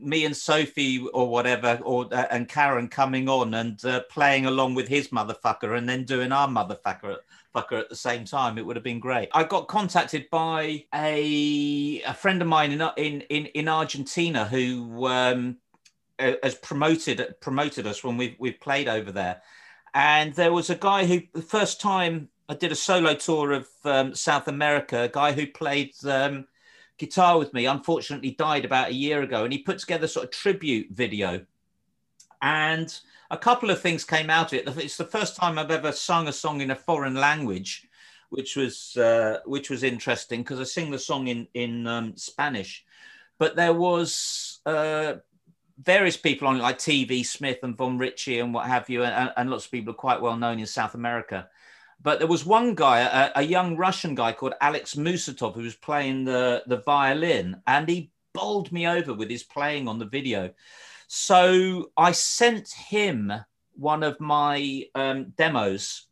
Me 0.00 0.24
and 0.24 0.36
Sophie, 0.36 1.06
or 1.12 1.28
whatever, 1.28 1.78
or 1.82 2.06
uh, 2.12 2.26
and 2.30 2.48
Karen 2.48 2.88
coming 2.88 3.28
on 3.28 3.54
and 3.54 3.84
uh, 3.84 4.00
playing 4.10 4.46
along 4.46 4.74
with 4.74 4.88
his 4.88 5.08
motherfucker, 5.08 5.76
and 5.76 5.88
then 5.88 6.04
doing 6.04 6.32
our 6.32 6.48
motherfucker 6.48 7.16
fucker 7.54 7.80
at 7.80 7.88
the 7.88 7.96
same 7.96 8.24
time. 8.24 8.58
It 8.58 8.66
would 8.66 8.76
have 8.76 8.84
been 8.84 9.00
great. 9.00 9.28
I 9.32 9.44
got 9.44 9.68
contacted 9.68 10.28
by 10.30 10.84
a 10.94 12.02
a 12.02 12.14
friend 12.14 12.40
of 12.42 12.48
mine 12.48 12.72
in 12.72 12.82
in 12.96 13.20
in, 13.22 13.46
in 13.46 13.68
Argentina 13.68 14.44
who 14.44 15.06
um, 15.06 15.58
has 16.18 16.54
promoted 16.56 17.34
promoted 17.40 17.86
us 17.86 18.04
when 18.04 18.16
we've 18.16 18.36
we've 18.38 18.60
played 18.60 18.88
over 18.88 19.12
there. 19.12 19.42
And 19.94 20.32
there 20.34 20.52
was 20.52 20.70
a 20.70 20.76
guy 20.76 21.06
who 21.06 21.22
the 21.32 21.42
first 21.42 21.80
time 21.80 22.28
I 22.48 22.54
did 22.54 22.72
a 22.72 22.76
solo 22.76 23.14
tour 23.14 23.52
of 23.52 23.68
um, 23.84 24.14
South 24.14 24.48
America, 24.48 25.02
a 25.02 25.08
guy 25.08 25.32
who 25.32 25.46
played 25.46 25.92
um, 26.04 26.46
guitar 27.00 27.38
with 27.38 27.52
me, 27.54 27.66
unfortunately 27.66 28.32
died 28.32 28.64
about 28.64 28.90
a 28.90 28.94
year 28.94 29.22
ago, 29.22 29.44
and 29.44 29.52
he 29.52 29.58
put 29.58 29.78
together 29.78 30.06
sort 30.06 30.26
of 30.26 30.30
tribute 30.30 30.88
video. 30.90 31.44
And 32.42 32.96
a 33.30 33.38
couple 33.38 33.70
of 33.70 33.80
things 33.80 34.04
came 34.04 34.28
out 34.28 34.52
of 34.52 34.58
it. 34.58 34.78
It's 34.78 34.98
the 34.98 35.04
first 35.04 35.34
time 35.34 35.58
I've 35.58 35.70
ever 35.70 35.92
sung 35.92 36.28
a 36.28 36.32
song 36.32 36.60
in 36.60 36.70
a 36.70 36.76
foreign 36.76 37.14
language, 37.14 37.88
which 38.28 38.54
was 38.54 38.96
uh, 38.96 39.38
which 39.46 39.70
was 39.70 39.82
interesting 39.82 40.42
because 40.42 40.60
I 40.60 40.64
sing 40.64 40.90
the 40.90 40.98
song 40.98 41.28
in 41.28 41.48
in 41.54 41.86
um, 41.86 42.16
Spanish. 42.16 42.84
But 43.38 43.56
there 43.56 43.72
was 43.72 44.60
uh, 44.66 45.14
various 45.82 46.18
people 46.18 46.48
on 46.48 46.56
it, 46.56 46.62
like 46.62 46.78
TV 46.78 47.24
Smith 47.24 47.60
and 47.62 47.76
Vom 47.76 47.96
Ritchie 47.96 48.40
and 48.40 48.52
what 48.52 48.66
have 48.66 48.90
you, 48.90 49.04
and, 49.04 49.32
and 49.36 49.50
lots 49.50 49.64
of 49.64 49.70
people 49.70 49.92
are 49.92 50.04
quite 50.06 50.20
well 50.20 50.36
known 50.36 50.58
in 50.58 50.66
South 50.66 50.94
America. 50.94 51.48
But 52.02 52.18
there 52.18 52.28
was 52.28 52.46
one 52.46 52.74
guy, 52.74 53.00
a, 53.00 53.40
a 53.40 53.42
young 53.42 53.76
Russian 53.76 54.14
guy 54.14 54.32
called 54.32 54.54
Alex 54.60 54.94
Musatov, 54.94 55.54
who 55.54 55.62
was 55.62 55.74
playing 55.76 56.24
the, 56.24 56.62
the 56.66 56.78
violin, 56.78 57.60
and 57.66 57.88
he 57.88 58.10
bowled 58.32 58.72
me 58.72 58.86
over 58.86 59.12
with 59.12 59.28
his 59.28 59.42
playing 59.42 59.86
on 59.86 59.98
the 59.98 60.06
video. 60.06 60.50
So 61.08 61.90
I 61.96 62.12
sent 62.12 62.70
him 62.72 63.32
one 63.74 64.02
of 64.02 64.18
my 64.20 64.84
um, 64.94 65.32
demos 65.36 66.06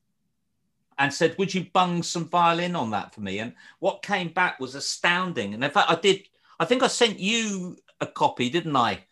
and 0.98 1.12
said, 1.14 1.36
Would 1.38 1.54
you 1.54 1.66
bung 1.72 2.02
some 2.02 2.28
violin 2.28 2.74
on 2.76 2.90
that 2.90 3.14
for 3.14 3.20
me? 3.20 3.38
And 3.38 3.54
what 3.78 4.02
came 4.02 4.28
back 4.28 4.58
was 4.60 4.74
astounding. 4.74 5.54
And 5.54 5.62
in 5.64 5.70
fact, 5.70 5.90
I 5.90 5.94
did, 5.94 6.28
I 6.60 6.64
think 6.64 6.82
I 6.82 6.88
sent 6.88 7.18
you 7.18 7.76
a 8.00 8.06
copy, 8.06 8.50
didn't 8.50 8.76
I? 8.76 9.04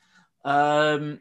Um, 0.44 1.20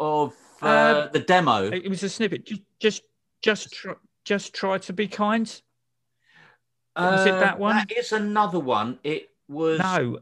of 0.00 0.34
uh, 0.60 1.04
Um, 1.06 1.10
the 1.12 1.20
demo. 1.20 1.70
it 1.70 1.88
was 1.88 2.02
a 2.02 2.08
snippet 2.08 2.44
just 2.44 2.62
just 2.80 3.02
just 3.42 3.72
try, 3.72 3.94
just 4.24 4.54
try 4.54 4.78
to 4.78 4.92
be 4.92 5.06
kind 5.08 5.60
was 6.96 7.26
it 7.26 7.34
Uh, 7.34 7.40
that 7.40 7.58
one? 7.58 7.76
That 7.76 7.92
is 7.92 8.12
another 8.12 8.60
one. 8.60 8.98
It 9.02 9.30
was 9.48 9.80
no 9.80 10.20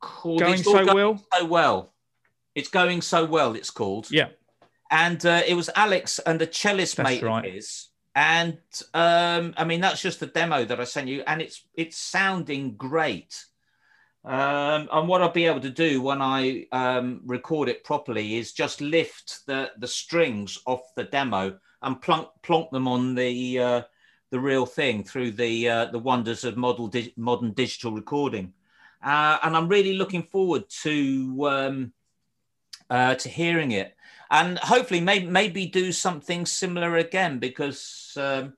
called 0.00 0.40
Going 0.40 0.54
it's 0.54 0.64
So 0.64 0.84
Going 0.84 0.94
Well? 0.94 1.24
So 1.32 1.44
well. 1.46 1.92
It's 2.54 2.68
going 2.68 3.00
so 3.00 3.24
well. 3.24 3.54
It's 3.54 3.70
called. 3.70 4.10
yeah 4.10 4.28
And 4.90 5.24
uh, 5.24 5.42
it 5.46 5.54
was 5.54 5.70
Alex 5.74 6.18
and 6.18 6.42
a 6.42 6.46
cellist 6.46 6.96
That's 6.96 7.08
mate 7.08 7.22
right. 7.22 7.46
of 7.46 7.52
his. 7.52 7.88
And 8.14 8.58
um, 8.92 9.54
I 9.56 9.64
mean 9.64 9.80
that's 9.80 10.02
just 10.02 10.20
the 10.20 10.26
demo 10.26 10.64
that 10.64 10.80
I 10.80 10.84
sent 10.84 11.08
you, 11.08 11.22
and 11.26 11.40
it's 11.40 11.64
it's 11.74 11.96
sounding 11.96 12.74
great. 12.76 13.44
Um, 14.24 14.88
and 14.92 15.08
what 15.08 15.22
I'll 15.22 15.32
be 15.32 15.46
able 15.46 15.60
to 15.60 15.70
do 15.70 16.02
when 16.02 16.20
I 16.22 16.66
um, 16.70 17.22
record 17.24 17.68
it 17.68 17.84
properly 17.84 18.36
is 18.36 18.52
just 18.52 18.80
lift 18.80 19.46
the 19.46 19.70
the 19.78 19.88
strings 19.88 20.58
off 20.66 20.82
the 20.94 21.04
demo 21.04 21.58
and 21.82 22.00
plunk 22.00 22.28
plonk 22.42 22.70
them 22.70 22.88
on 22.88 23.14
the 23.14 23.58
uh, 23.58 23.82
the 24.30 24.40
real 24.40 24.66
thing 24.66 25.04
through 25.04 25.32
the 25.32 25.68
uh, 25.68 25.84
the 25.86 25.98
wonders 25.98 26.44
of 26.44 26.56
model 26.56 26.88
di- 26.88 27.12
modern 27.16 27.52
digital 27.52 27.92
recording. 27.92 28.52
Uh, 29.02 29.38
and 29.42 29.56
I'm 29.56 29.68
really 29.68 29.94
looking 29.94 30.22
forward 30.22 30.68
to 30.82 31.48
um, 31.48 31.92
uh, 32.88 33.14
to 33.16 33.28
hearing 33.28 33.72
it, 33.72 33.96
and 34.30 34.58
hopefully 34.58 35.00
maybe 35.00 35.26
maybe 35.26 35.66
do 35.66 35.92
something 35.92 36.46
similar 36.46 36.96
again 36.96 37.38
because 37.38 38.16
um, 38.16 38.54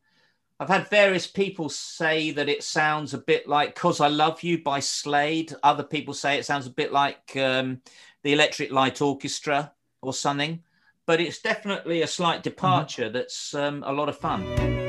I've 0.61 0.69
had 0.69 0.89
various 0.89 1.27
people 1.27 1.69
say 1.69 2.31
that 2.31 2.49
it 2.49 2.63
sounds 2.63 3.15
a 3.15 3.19
bit 3.19 3.49
like 3.49 3.75
"Coz 3.75 4.01
I 4.01 4.09
Luv 4.09 4.43
You" 4.43 4.63
by 4.63 4.81
Slade. 4.81 5.55
Other 5.63 5.83
people 5.83 6.15
say 6.15 6.39
it 6.39 6.47
sounds 6.47 6.67
a 6.67 6.71
bit 6.71 6.93
like 6.93 7.37
um, 7.37 7.81
the 8.23 8.33
Electric 8.33 8.71
Light 8.71 9.01
Orchestra 9.01 9.73
or 10.03 10.13
something, 10.13 10.63
but 11.07 11.21
it's 11.21 11.41
definitely 11.41 12.03
a 12.03 12.07
slight 12.07 12.43
departure 12.43 13.09
that's 13.09 13.55
um, 13.55 13.83
a 13.87 13.93
lot 13.93 14.09
of 14.09 14.17
fun. 14.17 14.84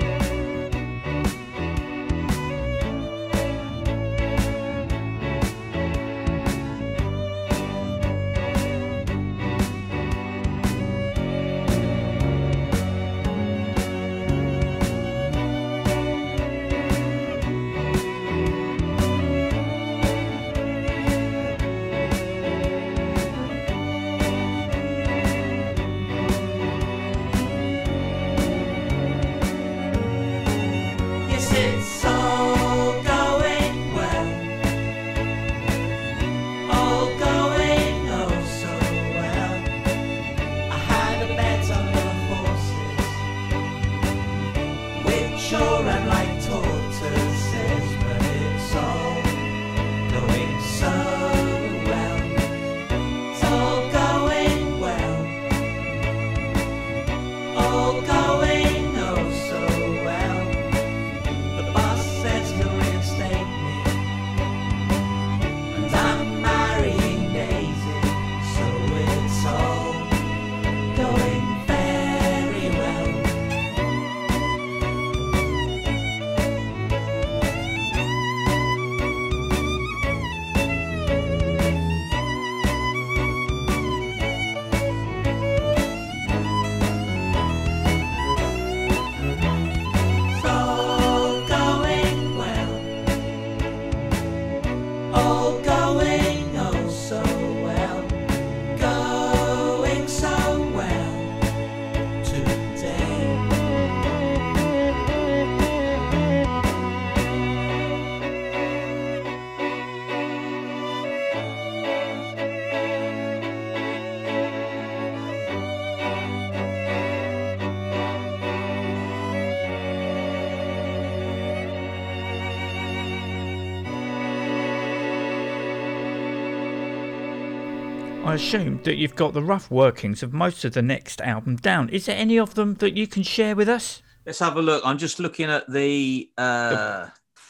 Assume 128.36 128.82
that 128.84 128.98
you've 128.98 129.16
got 129.16 129.34
the 129.34 129.42
rough 129.42 129.72
workings 129.72 130.22
of 130.22 130.34
most 130.34 130.66
of 130.66 130.74
the 130.74 130.82
next 130.82 131.22
album 131.22 131.56
down. 131.56 131.88
Is 131.88 132.06
there 132.06 132.18
any 132.18 132.38
of 132.38 132.56
them 132.56 132.74
that 132.76 132.98
you 132.98 133.08
can 133.08 133.24
share 133.24 133.56
with 133.56 133.70
us? 133.70 134.02
Let's 134.26 134.40
have 134.40 134.58
a 134.58 134.62
look. 134.62 134.84
I'm 134.86 134.98
just 134.98 135.22
looking 135.22 135.50
at 135.50 135.72
the 135.72 136.30
uh, 136.38 137.08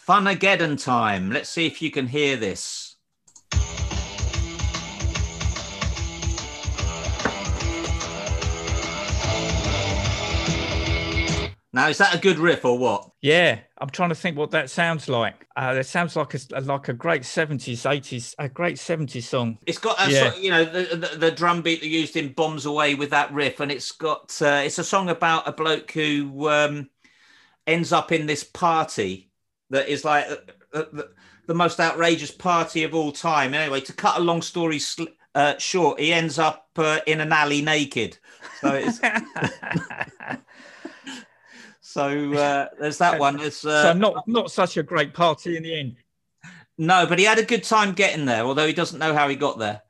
Funageddon 0.07 0.81
time. 0.81 1.31
Let's 1.31 1.49
see 1.49 1.65
if 1.65 1.81
you 1.81 1.89
can 1.89 2.05
hear 2.05 2.37
this. 2.37 2.84
Now, 11.75 11.89
is 11.89 11.97
that 11.97 12.15
a 12.15 12.19
good 12.19 12.39
riff 12.39 12.63
or 12.63 12.77
what? 12.77 13.09
Yeah, 13.21 13.59
I'm 13.79 13.89
trying 13.89 14.09
to 14.09 14.15
think 14.15 14.37
what 14.37 14.51
that 14.51 14.69
sounds 14.69 15.09
like. 15.09 15.47
Uh, 15.55 15.75
it 15.79 15.85
sounds 15.85 16.15
like 16.15 16.33
a, 16.35 16.61
like 16.61 16.89
a 16.89 16.93
great 16.93 17.25
70s, 17.25 17.85
80s, 17.85 18.35
a 18.37 18.47
great 18.47 18.77
70s 18.77 19.27
song. 19.27 19.57
It's 19.65 19.79
got 19.79 19.97
a 19.99 20.11
Yeah. 20.11 20.31
sort, 20.31 20.37
you 20.37 20.51
know 20.51 20.63
the, 20.63 20.95
the 20.95 21.17
the 21.17 21.31
drum 21.31 21.61
beat 21.63 21.81
they 21.81 21.87
used 21.87 22.15
in 22.15 22.33
"Bombs 22.33 22.65
Away" 22.65 22.93
with 22.95 23.09
that 23.09 23.33
riff, 23.33 23.59
and 23.59 23.71
it's 23.71 23.91
got 23.91 24.39
uh, 24.41 24.61
it's 24.63 24.77
a 24.77 24.83
song 24.83 25.09
about 25.09 25.47
a 25.47 25.51
bloke 25.51 25.91
who 25.91 26.47
um, 26.49 26.89
ends 27.67 27.93
up 27.93 28.11
in 28.11 28.27
this 28.27 28.43
party 28.43 29.31
that 29.71 29.89
is 29.89 30.05
like 30.05 30.25
uh, 30.29 30.37
uh, 30.73 30.85
the, 30.93 31.11
the 31.47 31.55
most 31.55 31.79
outrageous 31.79 32.31
party 32.31 32.83
of 32.83 32.95
all 32.95 33.11
time. 33.11 33.53
Anyway, 33.53 33.81
to 33.81 33.93
cut 33.93 34.17
a 34.17 34.21
long 34.21 34.41
story 34.41 34.79
sl- 34.79 35.05
uh, 35.35 35.57
short, 35.57 35.99
he 35.99 36.13
ends 36.13 36.39
up 36.39 36.69
uh, 36.77 36.99
in 37.07 37.21
an 37.21 37.31
alley 37.33 37.61
naked. 37.61 38.19
So 38.53 38.73
it's 38.73 39.01
so 41.95 42.33
uh, 42.33 42.67
there's 42.77 42.97
that 42.97 43.21
one. 43.21 43.37
There's, 43.37 43.63
uh, 43.65 43.83
so 43.83 43.93
not 43.93 44.27
not 44.27 44.51
such 44.51 44.75
a 44.75 44.83
great 44.83 45.13
party 45.13 45.55
in 45.55 45.63
the 45.63 45.79
end. 45.79 45.95
No, 46.77 47.05
but 47.07 47.19
he 47.19 47.23
had 47.23 47.39
a 47.39 47.45
good 47.45 47.63
time 47.63 47.93
getting 47.93 48.25
there, 48.25 48.43
although 48.43 48.67
he 48.67 48.73
doesn't 48.73 48.99
know 48.99 49.13
how 49.13 49.29
he 49.29 49.37
got 49.37 49.59
there. 49.59 49.81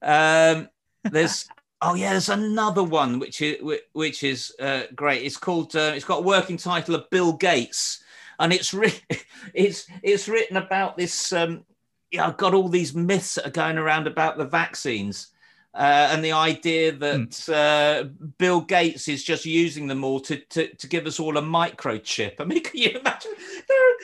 Um, 0.00 0.68
there's 1.02 1.48
oh 1.82 1.96
yeah, 1.96 2.10
there's 2.10 2.28
another 2.28 2.84
one 2.84 3.18
which 3.18 3.42
is 3.42 3.56
which 3.92 4.22
is 4.22 4.54
uh, 4.60 4.82
great. 4.94 5.24
It's 5.24 5.36
called 5.36 5.74
uh, 5.74 5.94
it's 5.96 6.04
got 6.04 6.20
a 6.20 6.22
working 6.22 6.58
title 6.58 6.94
of 6.94 7.10
Bill 7.10 7.32
Gates, 7.32 8.04
and 8.38 8.52
it's 8.52 8.72
ri- 8.72 9.02
it's 9.52 9.88
it's 10.04 10.28
written 10.28 10.58
about 10.58 10.96
this. 10.96 11.32
Um, 11.32 11.64
yeah, 12.12 12.28
I've 12.28 12.36
got 12.36 12.54
all 12.54 12.68
these 12.68 12.94
myths 12.94 13.34
that 13.34 13.48
are 13.48 13.50
going 13.50 13.78
around 13.78 14.06
about 14.06 14.38
the 14.38 14.44
vaccines. 14.44 15.32
Uh, 15.74 16.08
and 16.10 16.24
the 16.24 16.32
idea 16.32 16.92
that 16.92 17.48
uh, 17.48 18.08
Bill 18.38 18.60
Gates 18.60 19.06
is 19.06 19.22
just 19.22 19.44
using 19.44 19.86
them 19.86 20.02
all 20.02 20.18
to, 20.20 20.36
to, 20.36 20.74
to 20.74 20.86
give 20.86 21.06
us 21.06 21.20
all 21.20 21.36
a 21.36 21.42
microchip. 21.42 22.34
I 22.40 22.44
mean, 22.44 22.62
can 22.64 22.80
you 22.80 22.90
imagine? 22.90 23.32
There 23.68 23.90
are, 23.90 23.96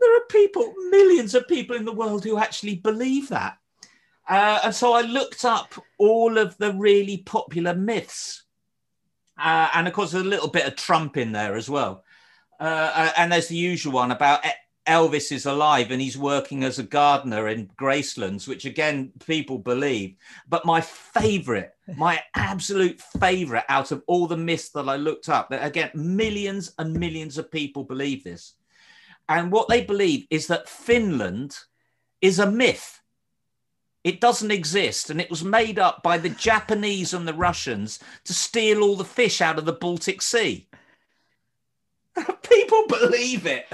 there 0.00 0.16
are 0.16 0.26
people, 0.28 0.74
millions 0.90 1.34
of 1.34 1.48
people 1.48 1.76
in 1.76 1.84
the 1.84 1.92
world 1.92 2.24
who 2.24 2.38
actually 2.38 2.76
believe 2.76 3.28
that. 3.28 3.58
Uh, 4.28 4.60
and 4.64 4.74
so 4.74 4.92
I 4.92 5.02
looked 5.02 5.44
up 5.44 5.74
all 5.98 6.38
of 6.38 6.56
the 6.58 6.72
really 6.72 7.18
popular 7.18 7.74
myths. 7.74 8.44
Uh, 9.38 9.68
and 9.74 9.86
of 9.86 9.92
course, 9.92 10.12
there's 10.12 10.24
a 10.24 10.28
little 10.28 10.48
bit 10.48 10.66
of 10.66 10.76
Trump 10.76 11.16
in 11.16 11.32
there 11.32 11.56
as 11.56 11.68
well. 11.68 12.04
Uh, 12.58 13.12
and 13.16 13.32
there's 13.32 13.48
the 13.48 13.56
usual 13.56 13.92
one 13.92 14.10
about 14.10 14.44
Elvis 14.86 15.32
is 15.32 15.46
alive 15.46 15.90
and 15.90 16.00
he's 16.00 16.18
working 16.18 16.62
as 16.62 16.78
a 16.78 16.82
gardener 16.82 17.48
in 17.48 17.70
Gracelands, 17.78 18.46
which 18.46 18.64
again, 18.64 19.12
people 19.24 19.58
believe. 19.58 20.16
But 20.48 20.66
my 20.66 20.80
favorite, 20.80 21.74
my 21.96 22.22
absolute 22.34 23.00
favorite 23.00 23.64
out 23.68 23.92
of 23.92 24.02
all 24.06 24.26
the 24.26 24.36
myths 24.36 24.68
that 24.70 24.88
I 24.88 24.96
looked 24.96 25.28
up, 25.28 25.48
that 25.50 25.64
again, 25.64 25.90
millions 25.94 26.72
and 26.78 26.92
millions 26.98 27.38
of 27.38 27.50
people 27.50 27.84
believe 27.84 28.24
this. 28.24 28.54
And 29.28 29.50
what 29.50 29.68
they 29.68 29.82
believe 29.82 30.26
is 30.30 30.46
that 30.48 30.68
Finland 30.68 31.56
is 32.20 32.38
a 32.38 32.50
myth. 32.50 33.00
It 34.02 34.20
doesn't 34.20 34.50
exist. 34.50 35.08
And 35.08 35.18
it 35.18 35.30
was 35.30 35.42
made 35.42 35.78
up 35.78 36.02
by 36.02 36.18
the 36.18 36.28
Japanese 36.28 37.14
and 37.14 37.26
the 37.26 37.32
Russians 37.32 38.00
to 38.24 38.34
steal 38.34 38.82
all 38.82 38.96
the 38.96 39.04
fish 39.04 39.40
out 39.40 39.58
of 39.58 39.64
the 39.64 39.72
Baltic 39.72 40.20
Sea. 40.20 40.68
People 42.42 42.84
believe 42.88 43.46
it. 43.46 43.66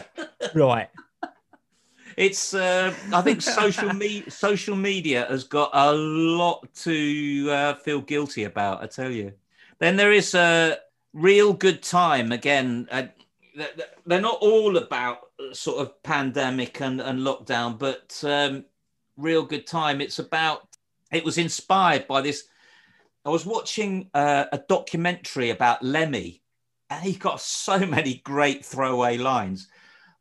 Right. 0.55 0.89
It's. 2.17 2.53
Uh, 2.53 2.93
I 3.15 3.23
think 3.23 3.41
social 3.41 3.95
me- 3.95 4.29
social 4.29 4.77
media 4.77 5.27
has 5.31 5.45
got 5.45 5.71
a 5.73 5.93
lot 5.93 6.69
to 6.83 7.49
uh, 7.51 7.75
feel 7.77 8.03
guilty 8.03 8.45
about. 8.45 8.83
I 8.83 8.89
tell 8.89 9.11
you. 9.11 9.33
Then 9.79 9.97
there 9.97 10.13
is 10.13 10.35
a 10.35 10.79
real 11.15 11.55
good 11.55 11.83
time 11.83 12.33
again. 12.33 12.89
Uh, 12.91 13.07
th- 13.57 13.75
th- 13.75 13.89
they're 14.05 14.21
not 14.21 14.39
all 14.43 14.77
about 14.77 15.31
uh, 15.39 15.55
sort 15.55 15.79
of 15.79 16.03
pandemic 16.03 16.83
and, 16.83 17.01
and 17.01 17.21
lockdown, 17.21 17.79
but 17.79 18.23
um, 18.27 18.65
real 19.17 19.45
good 19.45 19.67
time. 19.67 20.01
It's 20.01 20.19
about. 20.19 20.69
It 21.13 21.25
was 21.25 21.39
inspired 21.39 22.07
by 22.07 22.21
this. 22.21 22.45
I 23.25 23.31
was 23.31 23.47
watching 23.47 24.11
uh, 24.13 24.45
a 24.53 24.59
documentary 24.69 25.51
about 25.51 25.83
Lemmy, 25.83 26.40
and 26.91 27.03
he 27.05 27.13
got 27.13 27.41
so 27.41 27.79
many 27.79 28.21
great 28.25 28.65
throwaway 28.65 29.17
lines. 29.17 29.69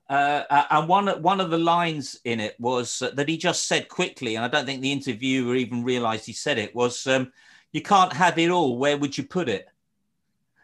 Uh, 0.09 0.65
and 0.71 0.87
one 0.87 1.07
one 1.21 1.39
of 1.39 1.51
the 1.51 1.57
lines 1.57 2.19
in 2.23 2.39
it 2.39 2.55
was 2.59 3.01
uh, 3.01 3.11
that 3.13 3.29
he 3.29 3.37
just 3.37 3.67
said 3.67 3.89
quickly, 3.89 4.35
and 4.35 4.45
I 4.45 4.47
don't 4.47 4.65
think 4.65 4.81
the 4.81 4.91
interviewer 4.91 5.55
even 5.55 5.83
realised 5.83 6.25
he 6.25 6.33
said 6.33 6.57
it. 6.57 6.73
Was 6.73 7.05
um, 7.05 7.31
"You 7.73 7.81
can't 7.81 8.13
have 8.13 8.39
it 8.39 8.49
all. 8.49 8.77
Where 8.77 8.97
would 8.97 9.17
you 9.17 9.23
put 9.23 9.49
it?" 9.49 9.67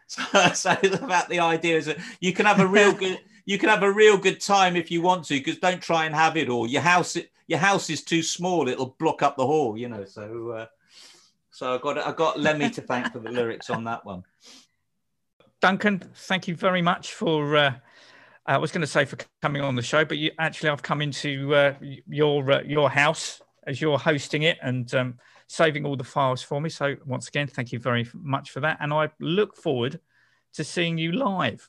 So, 0.08 0.22
so 0.50 0.76
it's 0.84 0.94
about 0.94 1.28
the 1.28 1.40
idea 1.40 1.76
is 1.76 1.86
that 1.86 1.98
you 2.20 2.32
can 2.32 2.46
have 2.46 2.60
a 2.60 2.66
real 2.66 2.92
good 3.02 3.18
you 3.44 3.58
can 3.58 3.68
have 3.68 3.82
a 3.82 3.92
real 3.92 4.16
good 4.16 4.40
time 4.40 4.76
if 4.76 4.88
you 4.88 5.02
want 5.02 5.24
to, 5.26 5.34
because 5.34 5.58
don't 5.58 5.82
try 5.82 6.04
and 6.06 6.14
have 6.14 6.36
it 6.36 6.48
all. 6.48 6.66
Your 6.66 6.82
house 6.82 7.16
your 7.48 7.58
house 7.58 7.90
is 7.90 8.02
too 8.02 8.22
small; 8.22 8.68
it'll 8.68 8.96
block 8.98 9.22
up 9.22 9.36
the 9.36 9.46
hall. 9.46 9.76
You 9.76 9.88
know. 9.88 10.04
So 10.04 10.50
uh, 10.50 10.66
so 11.50 11.74
I 11.74 11.78
got 11.78 11.98
I 11.98 12.12
got 12.12 12.40
Lemmy 12.40 12.70
to 12.70 12.82
thank 12.82 13.12
for 13.12 13.20
the 13.20 13.30
lyrics 13.30 13.70
on 13.70 13.84
that 13.84 14.04
one. 14.04 14.24
Duncan, 15.66 15.98
thank 16.14 16.46
you 16.46 16.54
very 16.54 16.80
much 16.80 17.14
for. 17.14 17.56
Uh, 17.56 17.74
I 18.46 18.56
was 18.56 18.70
going 18.70 18.82
to 18.82 18.86
say 18.86 19.04
for 19.04 19.18
coming 19.42 19.62
on 19.62 19.74
the 19.74 19.82
show, 19.82 20.04
but 20.04 20.16
you 20.16 20.30
actually 20.38 20.68
I've 20.68 20.84
come 20.84 21.02
into 21.02 21.52
uh, 21.56 21.74
your 22.06 22.52
uh, 22.52 22.62
your 22.62 22.88
house 22.88 23.42
as 23.66 23.80
you're 23.80 23.98
hosting 23.98 24.42
it 24.42 24.58
and 24.62 24.94
um, 24.94 25.18
saving 25.48 25.84
all 25.84 25.96
the 25.96 26.04
files 26.04 26.40
for 26.40 26.60
me. 26.60 26.68
So 26.68 26.94
once 27.04 27.26
again, 27.26 27.48
thank 27.48 27.72
you 27.72 27.80
very 27.80 28.06
much 28.14 28.52
for 28.52 28.60
that, 28.60 28.76
and 28.78 28.94
I 28.94 29.10
look 29.18 29.56
forward 29.56 29.98
to 30.52 30.62
seeing 30.62 30.98
you 30.98 31.10
live. 31.10 31.68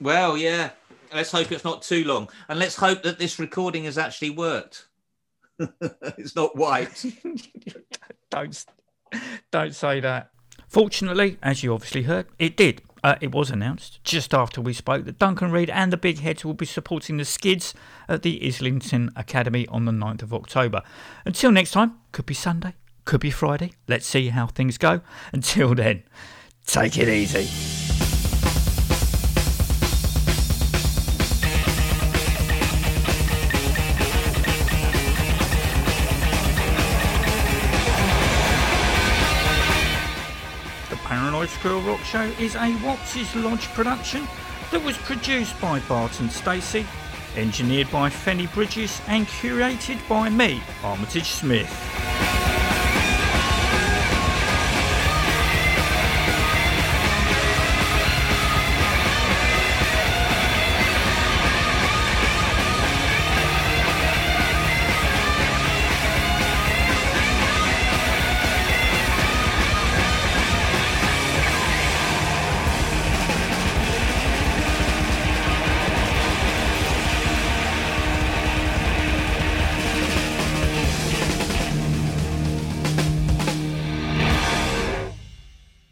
Well, 0.00 0.38
yeah. 0.38 0.70
Let's 1.12 1.30
hope 1.30 1.52
it's 1.52 1.64
not 1.64 1.82
too 1.82 2.02
long, 2.04 2.30
and 2.48 2.58
let's 2.58 2.76
hope 2.76 3.02
that 3.02 3.18
this 3.18 3.38
recording 3.38 3.84
has 3.84 3.98
actually 3.98 4.30
worked. 4.30 4.88
it's 5.58 6.34
not 6.34 6.56
white. 6.56 7.04
don't 8.30 8.64
don't 9.50 9.74
say 9.74 10.00
that. 10.00 10.30
Fortunately, 10.66 11.36
as 11.42 11.62
you 11.62 11.74
obviously 11.74 12.04
heard, 12.04 12.28
it 12.38 12.56
did. 12.56 12.80
Uh, 13.04 13.16
it 13.20 13.32
was 13.32 13.50
announced 13.50 14.02
just 14.02 14.32
after 14.32 14.62
we 14.62 14.72
spoke 14.72 15.04
that 15.04 15.18
Duncan 15.18 15.52
Reid 15.52 15.68
and 15.68 15.92
the 15.92 15.98
Big 15.98 16.20
Heads 16.20 16.42
will 16.42 16.54
be 16.54 16.64
supporting 16.64 17.18
the 17.18 17.26
Skids 17.26 17.74
at 18.08 18.22
the 18.22 18.44
Islington 18.44 19.10
Academy 19.14 19.66
on 19.68 19.84
the 19.84 19.92
9th 19.92 20.22
of 20.22 20.32
October. 20.32 20.80
Until 21.26 21.52
next 21.52 21.72
time, 21.72 21.98
could 22.12 22.24
be 22.24 22.32
Sunday, 22.32 22.72
could 23.04 23.20
be 23.20 23.30
Friday. 23.30 23.72
Let's 23.86 24.06
see 24.06 24.28
how 24.28 24.46
things 24.46 24.78
go. 24.78 25.02
Until 25.34 25.74
then, 25.74 26.04
take 26.66 26.96
it 26.96 27.10
easy. 27.10 27.83
Show 42.04 42.24
is 42.38 42.54
a 42.54 42.76
Watts' 42.84 43.34
Lodge 43.34 43.66
production 43.68 44.28
that 44.70 44.84
was 44.84 44.96
produced 44.98 45.58
by 45.60 45.80
Barton 45.80 46.28
Stacey, 46.28 46.86
engineered 47.34 47.90
by 47.90 48.10
Fenny 48.10 48.46
Bridges, 48.52 49.00
and 49.08 49.26
curated 49.26 50.06
by 50.08 50.28
me, 50.28 50.62
Armitage 50.82 51.30
Smith. 51.30 52.33